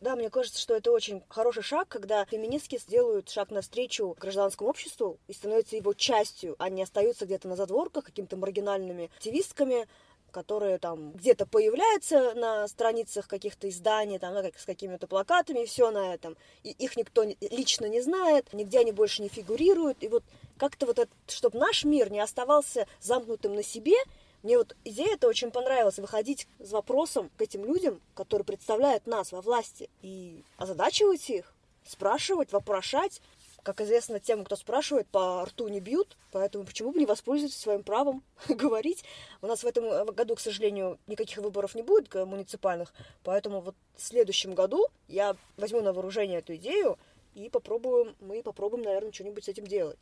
да, 0.02 0.16
мне 0.16 0.30
кажется, 0.30 0.60
что 0.60 0.76
это 0.76 0.92
очень 0.92 1.24
хороший 1.30 1.64
шаг, 1.64 1.88
когда 1.88 2.26
феминистки 2.26 2.78
сделают 2.78 3.30
шаг 3.30 3.52
навстречу 3.52 4.16
гражданскому 4.20 4.70
обществу 4.70 5.20
и 5.28 5.34
становятся 5.34 5.76
его 5.76 5.94
частью, 5.94 6.56
а 6.58 6.70
не 6.70 6.82
остаются 6.82 7.26
где-то 7.26 7.48
на 7.48 7.56
задворках 7.56 8.06
какими-то 8.06 8.36
маргинальными 8.36 9.12
активистками, 9.16 9.88
которые 10.32 10.80
там 10.80 11.12
где-то 11.12 11.46
появляются 11.46 12.34
на 12.34 12.68
страницах 12.68 13.28
каких-то 13.28 13.70
изданий, 13.70 14.18
там, 14.18 14.34
да, 14.34 14.42
как, 14.42 14.58
с 14.58 14.66
какими-то 14.66 15.06
плакатами, 15.06 15.60
и 15.64 15.66
все 15.66 15.92
на 15.92 16.14
этом. 16.14 16.36
И 16.64 16.72
их 16.72 16.98
никто 16.98 17.24
лично 17.24 17.86
не 17.86 18.02
знает, 18.02 18.52
нигде 18.54 18.80
они 18.80 18.92
больше 18.92 19.22
не 19.22 19.30
фигурируют. 19.30 20.02
И 20.02 20.08
вот 20.08 20.24
как-то 20.58 20.86
вот 20.86 21.00
это, 21.00 21.12
чтобы 21.28 21.60
наш 21.60 21.84
мир 21.84 22.12
не 22.12 22.20
оставался 22.20 22.88
замкнутым 23.02 23.54
на 23.54 23.64
себе, 23.64 23.96
мне 24.44 24.58
вот 24.58 24.76
идея 24.84 25.14
это 25.14 25.28
очень 25.28 25.52
понравилась, 25.52 26.00
выходить 26.00 26.48
с 26.60 26.72
вопросом 26.72 27.30
к 27.38 27.42
этим 27.42 27.64
людям, 27.66 28.02
которые 28.16 28.46
представляют 28.46 29.06
нас 29.06 29.32
во 29.32 29.42
власти, 29.42 29.90
и 30.02 30.44
озадачивать 30.58 31.30
их, 31.30 31.54
спрашивать, 31.86 32.52
вопрошать. 32.52 33.22
Как 33.64 33.80
известно, 33.82 34.20
тем, 34.20 34.44
кто 34.44 34.56
спрашивает, 34.56 35.08
по 35.08 35.46
рту 35.46 35.68
не 35.68 35.80
бьют, 35.80 36.18
поэтому 36.32 36.66
почему 36.66 36.92
бы 36.92 37.00
не 37.00 37.06
воспользоваться 37.06 37.60
своим 37.60 37.84
правом 37.84 38.24
говорить. 38.50 39.04
У 39.44 39.48
нас 39.48 39.64
в 39.64 39.68
этом 39.68 39.86
э, 39.86 40.06
году, 40.06 40.36
к 40.36 40.40
сожалению, 40.40 40.98
никаких 41.06 41.38
выборов 41.38 41.76
не 41.76 41.84
будет 41.84 42.12
муниципальных, 42.14 42.92
поэтому 43.24 43.62
вот 43.62 43.76
в 43.96 44.02
следующем 44.02 44.56
году 44.56 44.88
я 45.08 45.36
возьму 45.58 45.82
на 45.82 45.94
вооружение 45.94 46.40
эту 46.40 46.56
идею 46.56 46.98
и 47.36 47.50
попробуем, 47.50 48.16
мы 48.20 48.42
попробуем, 48.42 48.84
наверное, 48.84 49.12
что-нибудь 49.12 49.46
с 49.46 49.50
этим 49.50 49.68
делать. 49.68 50.00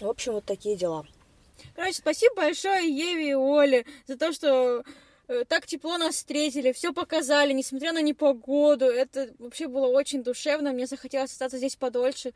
В 0.00 0.08
общем, 0.08 0.32
вот 0.32 0.46
такие 0.46 0.74
дела. 0.74 1.06
Короче, 1.74 1.94
спасибо 1.94 2.34
большое 2.36 2.88
Еве 2.88 3.30
и 3.30 3.34
Оле 3.34 3.84
за 4.06 4.16
то, 4.16 4.32
что 4.32 4.84
э, 5.28 5.44
так 5.48 5.66
тепло 5.66 5.98
нас 5.98 6.16
встретили, 6.16 6.72
все 6.72 6.92
показали, 6.92 7.52
несмотря 7.52 7.92
на 7.92 8.02
непогоду. 8.02 8.86
Это 8.86 9.32
вообще 9.38 9.68
было 9.68 9.86
очень 9.86 10.22
душевно, 10.22 10.72
мне 10.72 10.86
захотелось 10.86 11.32
остаться 11.32 11.58
здесь 11.58 11.76
подольше. 11.76 12.32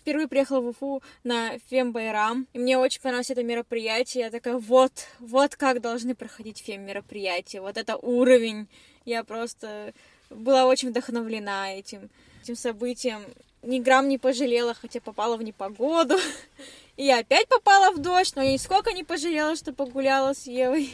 Впервые 0.00 0.28
приехала 0.28 0.60
в 0.60 0.68
Уфу 0.68 1.02
на 1.24 1.58
Фембайрам, 1.68 2.46
и 2.54 2.58
мне 2.58 2.78
очень 2.78 3.02
понравилось 3.02 3.30
это 3.30 3.42
мероприятие. 3.42 4.24
Я 4.24 4.30
такая, 4.30 4.56
вот, 4.56 4.92
вот 5.18 5.56
как 5.56 5.82
должны 5.82 6.14
проходить 6.14 6.58
фем-мероприятия, 6.58 7.60
вот 7.60 7.76
это 7.76 7.96
уровень. 7.98 8.66
Я 9.04 9.24
просто 9.24 9.92
была 10.30 10.64
очень 10.64 10.88
вдохновлена 10.88 11.74
этим, 11.74 12.08
этим 12.42 12.56
событием. 12.56 13.22
Ни 13.62 13.78
грамм 13.78 14.08
не 14.08 14.16
пожалела, 14.16 14.72
хотя 14.72 15.00
попала 15.00 15.36
в 15.36 15.42
непогоду. 15.42 16.16
И 17.00 17.04
я 17.04 17.20
опять 17.20 17.48
попала 17.48 17.92
в 17.92 17.98
дождь, 17.98 18.36
но 18.36 18.42
я 18.42 18.52
нисколько 18.52 18.92
не 18.92 19.04
пожалела, 19.04 19.56
что 19.56 19.72
погуляла 19.72 20.34
с 20.34 20.46
Евой. 20.46 20.92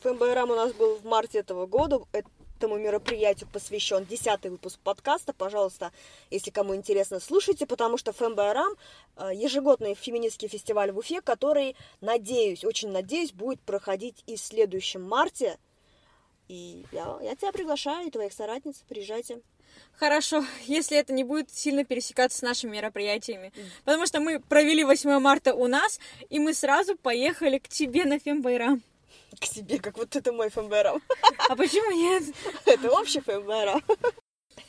ФМБРАМ 0.00 0.50
у 0.50 0.56
нас 0.56 0.72
был 0.72 0.96
в 0.96 1.04
марте 1.04 1.38
этого 1.38 1.66
года. 1.66 2.00
Этому 2.10 2.76
мероприятию 2.76 3.48
посвящен 3.52 4.04
десятый 4.04 4.50
выпуск 4.50 4.80
подкаста. 4.82 5.32
Пожалуйста, 5.32 5.92
если 6.32 6.50
кому 6.50 6.74
интересно, 6.74 7.20
слушайте, 7.20 7.66
потому 7.66 7.98
что 7.98 8.12
ФМБРАМ 8.12 8.74
э, 9.14 9.30
ежегодный 9.32 9.94
феминистский 9.94 10.48
фестиваль 10.48 10.90
в 10.90 10.98
Уфе, 10.98 11.20
который, 11.20 11.76
надеюсь, 12.00 12.64
очень 12.64 12.88
надеюсь, 12.88 13.30
будет 13.30 13.60
проходить 13.60 14.24
и 14.26 14.34
в 14.34 14.40
следующем 14.40 15.04
марте. 15.04 15.56
И 16.48 16.84
я, 16.90 17.16
я 17.22 17.36
тебя 17.36 17.52
приглашаю, 17.52 18.08
и 18.08 18.10
твоих 18.10 18.32
соратниц, 18.32 18.82
приезжайте. 18.88 19.40
Хорошо, 19.96 20.44
если 20.66 20.96
это 20.96 21.12
не 21.12 21.24
будет 21.24 21.50
сильно 21.50 21.84
пересекаться 21.84 22.38
с 22.38 22.42
нашими 22.42 22.76
мероприятиями. 22.76 23.52
Потому 23.84 24.06
что 24.06 24.20
мы 24.20 24.40
провели 24.40 24.84
8 24.84 25.18
марта 25.18 25.54
у 25.54 25.66
нас, 25.66 25.98
и 26.30 26.38
мы 26.38 26.54
сразу 26.54 26.96
поехали 26.96 27.58
к 27.58 27.68
тебе 27.68 28.04
на 28.04 28.18
Фембайрам. 28.18 28.82
К 29.40 29.46
тебе, 29.46 29.78
как 29.78 29.98
вот 29.98 30.16
это 30.16 30.32
мой 30.32 30.50
Фембайрам. 30.50 31.02
А 31.48 31.56
почему 31.56 31.90
нет? 31.90 32.34
Это 32.64 32.90
общий 32.90 33.20
Фембайрам. 33.20 33.82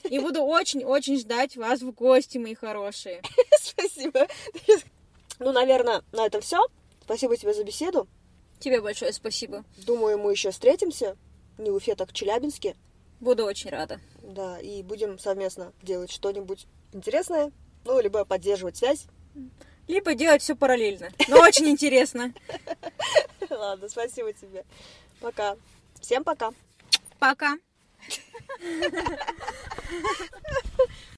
И 0.04 0.19
буду 0.19 0.41
очень-очень 0.41 1.17
ждать 1.17 1.56
вас 1.56 1.82
в 1.82 1.91
гости, 1.91 2.38
мои 2.38 2.56
хорошие. 2.56 3.22
Спасибо. 3.62 4.28
Ну, 5.39 5.52
наверное, 5.52 6.04
на 6.12 6.26
этом 6.26 6.41
все. 6.41 6.65
Спасибо 7.04 7.38
тебе 7.38 7.54
за 7.54 7.63
беседу. 7.63 8.08
Тебе 8.60 8.82
большое 8.82 9.13
спасибо. 9.13 9.63
Думаю, 9.86 10.17
мы 10.19 10.32
еще 10.32 10.52
встретимся. 10.52 11.17
Не 11.58 11.72
в 11.72 11.76
Уфе, 11.76 11.95
так 11.95 12.10
в 12.10 12.13
Челябинске. 12.13 12.76
Буду 13.19 13.45
очень 13.45 13.69
рада. 13.69 14.00
Да, 14.29 14.59
и 14.59 14.83
будем 14.83 15.17
совместно 15.17 15.73
делать 15.81 16.11
что-нибудь 16.11 16.67
интересное, 16.93 17.51
ну, 17.83 17.99
либо 17.99 18.25
поддерживать 18.25 18.77
связь. 18.77 19.07
Либо 19.87 20.13
делать 20.13 20.43
все 20.43 20.55
параллельно. 20.55 21.09
Но 21.27 21.39
очень 21.39 21.67
интересно. 21.67 22.31
Ладно, 23.49 23.89
спасибо 23.89 24.31
тебе. 24.33 24.65
Пока. 25.19 25.55
Всем 25.99 26.23
пока. 26.23 26.53
Пока. 27.17 27.57